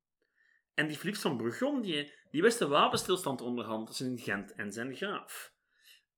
En 0.74 0.86
die 0.86 0.96
Philips 0.96 1.20
van 1.20 1.36
Bourgondië 1.36 2.12
die 2.30 2.42
wist 2.42 2.58
de 2.58 2.68
wapenstilstand 2.68 3.40
onderhand 3.40 3.86
tussen 3.86 4.18
Gent 4.18 4.54
en 4.54 4.72
zijn 4.72 4.96
graaf. 4.96 5.52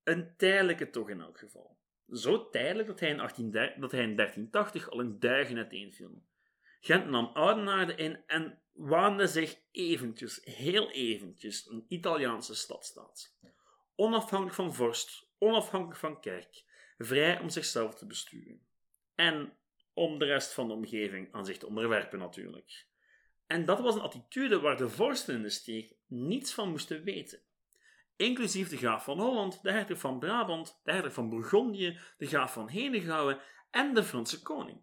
Een 0.05 0.37
tijdelijke 0.37 0.91
toch 0.91 1.11
in 1.11 1.21
elk 1.21 1.39
geval. 1.39 1.79
Zo 2.13 2.51
tijdelijk 2.51 2.89
dat 2.89 3.01
hij 3.01 3.09
in, 3.09 3.21
18, 3.21 3.51
dat 3.51 3.93
hij 3.93 4.03
in 4.03 4.17
1380 4.17 4.91
al 4.91 5.01
in 5.01 5.19
duigen 5.19 5.57
uiteenviel. 5.57 6.23
Gent 6.81 7.09
nam 7.09 7.27
Oudenaarde 7.27 7.95
in 7.95 8.23
en 8.27 8.63
waande 8.73 9.27
zich 9.27 9.61
eventjes, 9.71 10.41
heel 10.45 10.91
eventjes, 10.91 11.71
een 11.71 11.85
Italiaanse 11.89 12.55
stadstaat. 12.55 13.37
Onafhankelijk 13.95 14.55
van 14.55 14.75
vorst, 14.75 15.29
onafhankelijk 15.39 15.99
van 15.99 16.21
kerk, 16.21 16.65
vrij 16.99 17.41
om 17.41 17.49
zichzelf 17.49 17.95
te 17.95 18.07
besturen. 18.07 18.67
En 19.15 19.57
om 19.93 20.19
de 20.19 20.25
rest 20.25 20.53
van 20.53 20.69
de 20.69 20.75
omgeving 20.75 21.33
aan 21.33 21.47
zich 21.47 21.59
te 21.59 21.67
onderwerpen 21.67 22.19
natuurlijk. 22.19 22.87
En 23.47 23.65
dat 23.65 23.81
was 23.81 23.95
een 23.95 24.01
attitude 24.01 24.61
waar 24.61 24.77
de 24.77 24.89
vorsten 24.89 25.35
in 25.35 25.43
de 25.43 25.51
streek 25.51 25.95
niets 26.07 26.55
van 26.55 26.71
moesten 26.71 27.05
weten. 27.05 27.41
Inclusief 28.17 28.69
de 28.69 28.77
graaf 28.77 29.05
van 29.05 29.21
Holland, 29.21 29.63
de 29.63 29.73
hertog 29.73 29.99
van 29.99 30.19
Brabant, 30.19 30.81
de 30.85 30.93
hertog 30.93 31.13
van 31.13 31.31
Bourgondië, 31.31 31.99
de 32.19 32.27
graaf 32.27 32.53
van 32.53 32.69
Henegouwen 32.69 33.41
en 33.71 33.95
de 33.95 34.03
Franse 34.03 34.43
koning. 34.43 34.83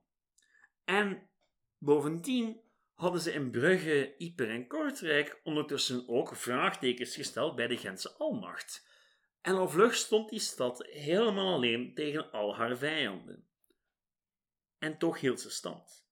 En 0.86 1.30
bovendien 1.78 2.62
hadden 2.94 3.22
ze 3.22 3.34
in 3.34 3.52
Brugge, 3.52 4.16
Yper 4.18 4.50
en 4.50 4.68
Kortrijk 4.68 5.40
ondertussen 5.44 6.08
ook 6.08 6.36
vraagtekens 6.36 7.16
gesteld 7.16 7.56
bij 7.56 7.68
de 7.68 7.78
Gentse 7.78 8.12
almacht. 8.12 8.88
En 9.42 9.56
al 9.56 9.70
vlug 9.70 9.96
stond 9.96 10.30
die 10.30 10.40
stad 10.40 10.86
helemaal 10.86 11.54
alleen 11.54 11.94
tegen 11.94 12.32
al 12.32 12.56
haar 12.56 12.78
vijanden. 12.78 13.48
En 14.78 14.98
toch 14.98 15.20
hield 15.20 15.42
ze 15.42 15.50
stand. 15.50 16.03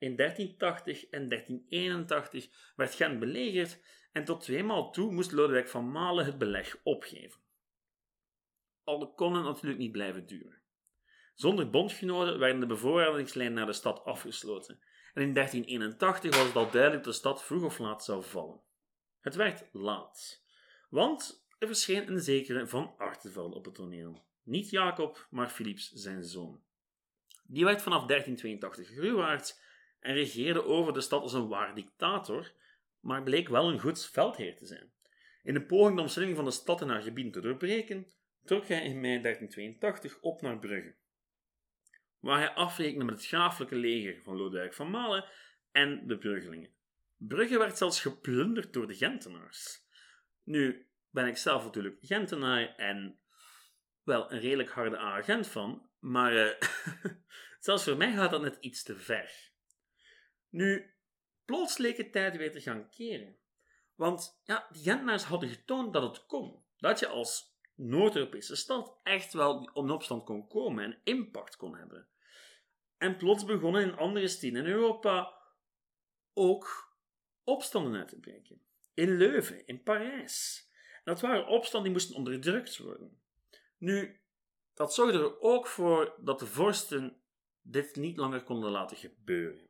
In 0.00 0.16
1380 0.16 1.06
en 1.08 1.28
1381 1.28 2.72
werd 2.76 2.94
Gent 2.94 3.18
belegerd 3.18 3.80
en 4.12 4.24
tot 4.24 4.40
tweemaal 4.40 4.92
toe 4.92 5.12
moest 5.12 5.32
Lodewijk 5.32 5.68
van 5.68 5.90
Malen 5.90 6.24
het 6.24 6.38
beleg 6.38 6.80
opgeven. 6.82 7.40
Al 8.84 9.14
kon 9.14 9.34
het 9.34 9.44
natuurlijk 9.44 9.78
niet 9.78 9.92
blijven 9.92 10.26
duren. 10.26 10.62
Zonder 11.34 11.70
bondgenoten 11.70 12.38
werden 12.38 12.60
de 12.60 12.66
bevoorradingslijnen 12.66 13.54
naar 13.54 13.66
de 13.66 13.72
stad 13.72 14.04
afgesloten 14.04 14.80
en 15.14 15.22
in 15.22 15.32
1381 15.32 16.36
was 16.36 16.46
het 16.46 16.56
al 16.56 16.70
duidelijk 16.70 17.04
dat 17.04 17.12
de 17.12 17.18
stad 17.18 17.44
vroeg 17.44 17.64
of 17.64 17.78
laat 17.78 18.04
zou 18.04 18.24
vallen. 18.24 18.60
Het 19.20 19.34
werd 19.34 19.68
laat, 19.72 20.44
want 20.90 21.46
er 21.58 21.66
verscheen 21.66 22.08
een 22.08 22.20
zekere 22.20 22.66
Van 22.66 22.94
Artevelde 22.96 23.56
op 23.56 23.64
het 23.64 23.74
toneel. 23.74 24.24
Niet 24.42 24.70
Jacob, 24.70 25.26
maar 25.30 25.48
Philips 25.48 25.90
zijn 25.92 26.24
zoon. 26.24 26.62
Die 27.44 27.64
werd 27.64 27.82
vanaf 27.82 28.06
1382 28.06 28.88
gruwaard 28.88 29.68
en 30.00 30.14
regeerde 30.14 30.64
over 30.64 30.92
de 30.92 31.00
stad 31.00 31.22
als 31.22 31.32
een 31.32 31.48
waar 31.48 31.74
dictator, 31.74 32.52
maar 33.00 33.22
bleek 33.22 33.48
wel 33.48 33.68
een 33.68 33.80
goed 33.80 34.06
veldheer 34.06 34.56
te 34.56 34.66
zijn. 34.66 34.92
In 35.42 35.54
de 35.54 35.66
poging 35.66 35.96
de 35.96 36.02
omstelling 36.02 36.36
van 36.36 36.44
de 36.44 36.50
stad 36.50 36.80
en 36.80 36.88
haar 36.88 37.02
gebieden 37.02 37.32
te 37.32 37.40
doorbreken, 37.40 38.12
trok 38.44 38.66
hij 38.66 38.84
in 38.84 39.00
mei 39.00 39.20
1382 39.20 40.20
op 40.20 40.42
naar 40.42 40.58
Brugge, 40.58 40.94
waar 42.18 42.38
hij 42.38 42.50
afrekende 42.50 43.04
met 43.04 43.14
het 43.14 43.26
graaflijke 43.26 43.76
leger 43.76 44.22
van 44.22 44.36
Lodewijk 44.36 44.74
van 44.74 44.90
Malen 44.90 45.24
en 45.72 46.06
de 46.06 46.18
Bruggelingen. 46.18 46.70
Brugge 47.16 47.58
werd 47.58 47.78
zelfs 47.78 48.00
geplunderd 48.00 48.72
door 48.72 48.86
de 48.86 48.94
Gentenaars. 48.94 49.78
Nu 50.44 50.88
ben 51.10 51.26
ik 51.26 51.36
zelf 51.36 51.64
natuurlijk 51.64 51.96
Gentenaar 52.00 52.74
en 52.76 53.18
wel 54.02 54.32
een 54.32 54.40
redelijk 54.40 54.70
harde 54.70 54.98
agent 54.98 55.46
van, 55.46 55.88
maar 55.98 56.34
uh, 56.34 56.50
zelfs 57.58 57.84
voor 57.84 57.96
mij 57.96 58.12
gaat 58.12 58.30
dat 58.30 58.42
net 58.42 58.56
iets 58.60 58.82
te 58.82 58.96
ver. 58.96 59.49
Nu, 60.50 60.94
plots 61.44 61.78
leek 61.78 61.96
het 61.96 62.12
tijd 62.12 62.36
weer 62.36 62.52
te 62.52 62.60
gaan 62.60 62.90
keren. 62.90 63.36
Want 63.94 64.40
ja, 64.44 64.68
die 64.72 64.82
Gentenaars 64.82 65.24
hadden 65.24 65.48
getoond 65.48 65.92
dat 65.92 66.02
het 66.02 66.26
kon. 66.26 66.62
Dat 66.78 66.98
je 66.98 67.06
als 67.06 67.58
Noord-Europese 67.74 68.56
stad 68.56 69.00
echt 69.02 69.32
wel 69.32 69.70
in 69.74 69.90
opstand 69.90 70.24
kon 70.24 70.48
komen 70.48 70.84
en 70.84 70.98
impact 71.04 71.56
kon 71.56 71.76
hebben. 71.76 72.08
En 72.98 73.16
plots 73.16 73.44
begonnen 73.44 73.82
in 73.82 73.96
andere 73.96 74.28
steden 74.28 74.64
in 74.64 74.72
Europa 74.72 75.34
ook 76.34 76.94
opstanden 77.44 78.00
uit 78.00 78.08
te 78.08 78.18
breken. 78.18 78.62
In 78.94 79.16
Leuven, 79.16 79.66
in 79.66 79.82
Parijs. 79.82 80.68
Dat 81.04 81.20
waren 81.20 81.46
opstanden 81.46 81.92
die 81.92 82.00
moesten 82.00 82.16
onderdrukt 82.16 82.78
worden. 82.78 83.20
Nu, 83.78 84.20
dat 84.74 84.94
zorgde 84.94 85.18
er 85.18 85.40
ook 85.40 85.66
voor 85.66 86.14
dat 86.18 86.38
de 86.38 86.46
vorsten 86.46 87.22
dit 87.62 87.96
niet 87.96 88.16
langer 88.16 88.42
konden 88.42 88.70
laten 88.70 88.96
gebeuren 88.96 89.69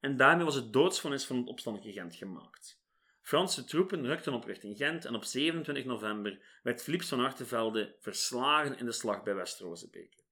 en 0.00 0.16
daarmee 0.16 0.44
was 0.44 0.54
het 0.54 0.72
doodsvonnis 0.72 1.24
van 1.24 1.36
het 1.36 1.46
opstandige 1.46 1.92
Gent 1.92 2.14
gemaakt. 2.14 2.80
Franse 3.22 3.64
troepen 3.64 4.06
rukten 4.06 4.32
op 4.32 4.44
richting 4.44 4.76
Gent 4.76 5.04
en 5.04 5.14
op 5.14 5.24
27 5.24 5.84
november 5.84 6.40
werd 6.62 6.82
Philips 6.82 7.08
van 7.08 7.20
Artevelde 7.20 7.96
verslagen 7.98 8.78
in 8.78 8.84
de 8.84 8.92
slag 8.92 9.22
bij 9.22 9.34
West-Rozebeke. 9.34 10.22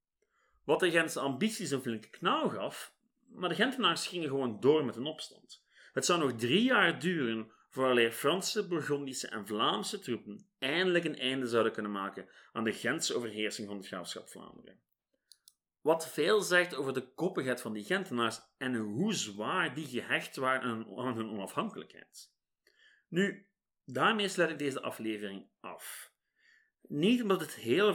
Wat 0.63 0.79
de 0.79 0.91
Gentse 0.91 1.19
ambities 1.19 1.71
een 1.71 1.81
flinke 1.81 2.09
knauw 2.09 2.49
gaf, 2.49 2.93
maar 3.27 3.49
de 3.49 3.55
Gentenaars 3.55 4.07
gingen 4.07 4.29
gewoon 4.29 4.59
door 4.59 4.85
met 4.85 4.95
een 4.95 5.05
opstand. 5.05 5.65
Het 5.93 6.05
zou 6.05 6.19
nog 6.19 6.33
drie 6.33 6.63
jaar 6.63 6.99
duren 6.99 7.51
vooraleer 7.69 8.11
Franse, 8.11 8.67
Burgondische 8.67 9.27
en 9.27 9.47
Vlaamse 9.47 9.99
troepen 9.99 10.47
eindelijk 10.59 11.05
een 11.05 11.19
einde 11.19 11.47
zouden 11.47 11.71
kunnen 11.71 11.91
maken 11.91 12.29
aan 12.51 12.63
de 12.63 12.73
Gentse 12.73 13.15
overheersing 13.15 13.67
van 13.67 13.77
het 13.77 13.87
graafschap 13.87 14.29
Vlaanderen. 14.29 14.79
Wat 15.87 16.09
veel 16.09 16.41
zegt 16.41 16.75
over 16.75 16.93
de 16.93 17.13
koppigheid 17.13 17.61
van 17.61 17.73
die 17.73 17.83
Gentenaars 17.83 18.41
en 18.57 18.75
hoe 18.75 19.13
zwaar 19.13 19.73
die 19.73 19.85
gehecht 19.85 20.35
waren 20.35 20.85
aan 20.97 21.15
hun 21.15 21.29
onafhankelijkheid. 21.29 22.33
Nu, 23.07 23.47
daarmee 23.85 24.27
sluit 24.27 24.49
ik 24.49 24.57
deze 24.59 24.81
aflevering 24.81 25.49
af. 25.59 26.11
Niet 26.81 27.21
omdat 27.21 27.41
het 27.41 27.55
hele 27.55 27.93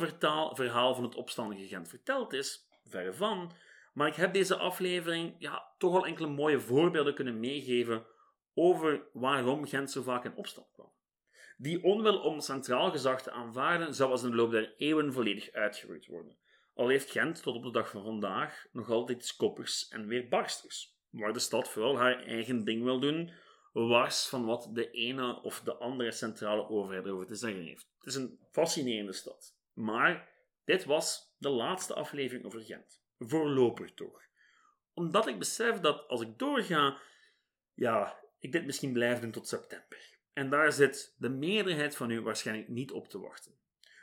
verhaal 0.54 0.94
van 0.94 1.04
het 1.04 1.14
opstandige 1.14 1.66
Gent 1.66 1.88
verteld 1.88 2.32
is, 2.32 2.68
verre 2.84 3.14
van, 3.14 3.52
maar 3.92 4.08
ik 4.08 4.14
heb 4.14 4.32
deze 4.32 4.56
aflevering 4.56 5.34
ja, 5.38 5.74
toch 5.78 5.94
al 5.94 6.06
enkele 6.06 6.28
mooie 6.28 6.60
voorbeelden 6.60 7.14
kunnen 7.14 7.40
meegeven 7.40 8.06
over 8.54 9.06
waarom 9.12 9.66
Gent 9.66 9.90
zo 9.90 10.02
vaak 10.02 10.24
in 10.24 10.36
opstand 10.36 10.70
kwam. 10.72 10.92
Die 11.56 11.82
onwil 11.82 12.20
om 12.20 12.40
centraal 12.40 12.90
gezag 12.90 13.22
te 13.22 13.30
aanvaarden 13.30 13.94
zou 13.94 14.10
als 14.10 14.22
in 14.22 14.30
de 14.30 14.36
loop 14.36 14.50
der 14.50 14.74
eeuwen 14.76 15.12
volledig 15.12 15.52
uitgeroeid 15.52 16.06
worden. 16.06 16.40
Al 16.74 16.88
heeft 16.88 17.10
Gent 17.10 17.42
tot 17.42 17.56
op 17.56 17.62
de 17.62 17.70
dag 17.70 17.90
van 17.90 18.04
vandaag 18.04 18.66
nog 18.72 18.90
altijd 18.90 19.36
koppigs 19.36 19.88
en 19.88 20.06
weerbarstigs, 20.06 20.96
waar 21.10 21.32
de 21.32 21.38
stad 21.38 21.68
vooral 21.68 21.96
haar 21.96 22.22
eigen 22.22 22.64
ding 22.64 22.82
wil 22.82 23.00
doen, 23.00 23.32
wars 23.72 24.26
van 24.26 24.44
wat 24.44 24.68
de 24.72 24.90
ene 24.90 25.42
of 25.42 25.60
de 25.60 25.74
andere 25.74 26.12
centrale 26.12 26.68
overheid 26.68 27.08
over 27.08 27.26
te 27.26 27.34
zeggen 27.34 27.62
heeft. 27.62 27.88
Het 27.98 28.06
is 28.06 28.14
een 28.14 28.38
fascinerende 28.50 29.12
stad. 29.12 29.56
Maar 29.72 30.28
dit 30.64 30.84
was 30.84 31.34
de 31.38 31.48
laatste 31.48 31.94
aflevering 31.94 32.44
over 32.44 32.60
Gent. 32.60 33.02
Voorlopig 33.18 33.94
toch. 33.94 34.20
Omdat 34.94 35.26
ik 35.26 35.38
besef 35.38 35.80
dat 35.80 36.08
als 36.08 36.20
ik 36.20 36.38
doorga, 36.38 37.00
ja, 37.74 38.18
ik 38.38 38.52
dit 38.52 38.64
misschien 38.64 38.92
blijf 38.92 39.20
doen 39.20 39.30
tot 39.30 39.48
september. 39.48 40.18
En 40.32 40.50
daar 40.50 40.72
zit 40.72 41.14
de 41.18 41.28
meerderheid 41.28 41.96
van 41.96 42.10
u 42.10 42.20
waarschijnlijk 42.20 42.68
niet 42.68 42.92
op 42.92 43.08
te 43.08 43.18
wachten. 43.18 43.52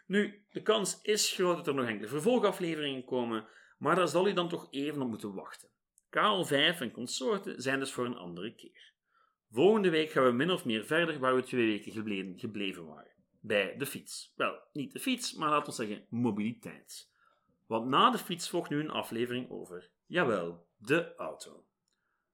Nu, 0.10 0.46
de 0.52 0.62
kans 0.62 1.02
is 1.02 1.32
groot 1.32 1.56
dat 1.56 1.68
er 1.68 1.74
nog 1.74 1.86
enkele 1.86 2.08
vervolgafleveringen 2.08 3.06
komen, 3.06 3.48
maar 3.78 3.96
daar 3.96 4.08
zal 4.08 4.28
u 4.28 4.34
dan 4.34 4.50
toch 4.50 4.68
even 4.72 5.02
op 5.02 5.10
moeten 5.10 5.34
wachten. 5.34 5.70
Karel 6.10 6.46
5 6.46 6.82
en 6.82 6.92
consorten 6.92 7.62
zijn 7.62 7.80
dus 7.80 7.92
voor 7.92 8.06
een 8.06 8.18
andere 8.18 8.56
keer. 8.56 8.94
Volgende 9.52 9.90
week 9.90 10.12
gaan 10.12 10.26
we 10.26 10.32
min 10.32 10.52
of 10.52 10.66
meer 10.66 10.86
verder 10.86 11.20
waar 11.20 11.36
we 11.36 11.44
twee 11.44 11.66
weken 11.66 11.92
gebleven, 11.92 12.40
gebleven 12.40 12.86
waren. 12.86 13.12
Bij 13.40 13.78
de 13.78 13.86
fiets. 13.86 14.34
Wel, 14.36 14.60
niet 14.74 14.94
de 14.94 15.00
fiets, 15.00 15.34
maar 15.34 15.50
laten 15.50 15.70
we 15.70 15.86
zeggen 15.86 16.06
mobiliteit. 16.10 17.12
Want 17.66 17.88
na 17.88 18.12
de 18.12 18.18
fiets 18.18 18.50
volgt 18.50 18.70
nu 18.70 18.80
een 18.80 18.92
aflevering 18.92 19.50
over, 19.50 19.90
jawel, 20.06 20.68
de 20.78 21.16
auto. 21.16 21.66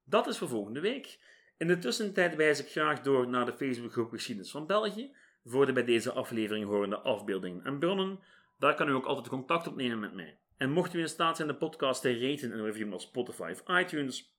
Dat 0.04 0.28
is 0.28 0.38
voor 0.38 0.48
volgende 0.48 0.80
week. 0.80 1.20
In 1.58 1.68
de 1.68 1.78
tussentijd 1.78 2.36
wijs 2.36 2.60
ik 2.60 2.72
graag 2.72 3.02
door 3.02 3.28
naar 3.28 3.46
de 3.46 3.54
Facebookgroep 3.54 4.10
Geschiedenis 4.10 4.52
van 4.52 4.68
België, 4.68 5.16
voor 5.46 5.66
de 5.66 5.74
bij 5.74 5.84
deze 5.84 6.12
aflevering 6.12 6.66
horende 6.66 7.00
afbeeldingen 7.00 7.64
en 7.64 7.80
bronnen. 7.80 8.20
Daar 8.58 8.76
kan 8.76 8.90
u 8.90 8.94
ook 8.94 9.06
altijd 9.06 9.28
contact 9.28 9.68
opnemen 9.68 10.00
met 10.00 10.14
mij. 10.14 10.40
En 10.58 10.72
mocht 10.72 10.94
u 10.94 11.00
in 11.00 11.10
staat 11.10 11.36
zijn 11.36 11.48
de 11.48 11.56
podcast 11.56 12.02
te 12.02 12.20
raten 12.20 12.52
en 12.52 12.64
reviewen 12.64 12.94
op 12.94 13.02
Spotify 13.02 13.52
of 13.52 13.78
iTunes, 13.80 14.36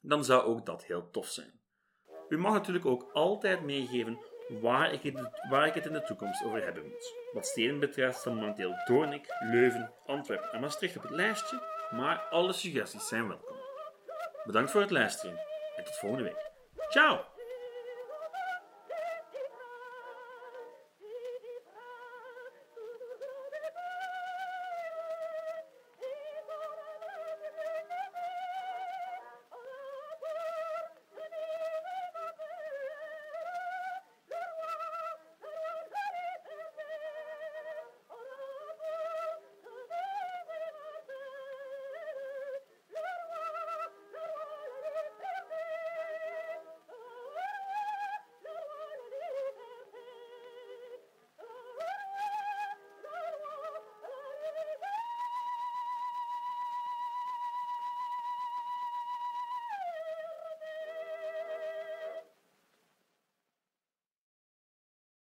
dan 0.00 0.24
zou 0.24 0.42
ook 0.42 0.66
dat 0.66 0.84
heel 0.84 1.10
tof 1.10 1.26
zijn. 1.26 1.60
U 2.28 2.38
mag 2.38 2.52
natuurlijk 2.52 2.86
ook 2.86 3.10
altijd 3.12 3.62
meegeven 3.62 4.18
waar 4.60 4.92
ik, 4.92 5.02
het, 5.02 5.30
waar 5.50 5.66
ik 5.66 5.74
het 5.74 5.86
in 5.86 5.92
de 5.92 6.02
toekomst 6.02 6.44
over 6.44 6.64
hebben 6.64 6.82
moet. 6.82 7.14
Wat 7.32 7.46
steden 7.46 7.80
betreft 7.80 8.18
staan 8.18 8.34
momenteel 8.34 8.72
Doornik, 8.84 9.26
Leuven, 9.50 9.92
Antwerpen 10.06 10.52
en 10.52 10.60
Maastricht 10.60 10.96
op 10.96 11.02
het 11.02 11.12
lijstje, 11.12 11.62
maar 11.90 12.18
alle 12.18 12.52
suggesties 12.52 13.08
zijn 13.08 13.28
welkom. 13.28 13.56
Bedankt 14.44 14.70
voor 14.70 14.80
het 14.80 14.90
luisteren 14.90 15.38
en 15.76 15.84
tot 15.84 15.96
volgende 15.96 16.24
week. 16.24 16.50
Ciao! 16.88 17.37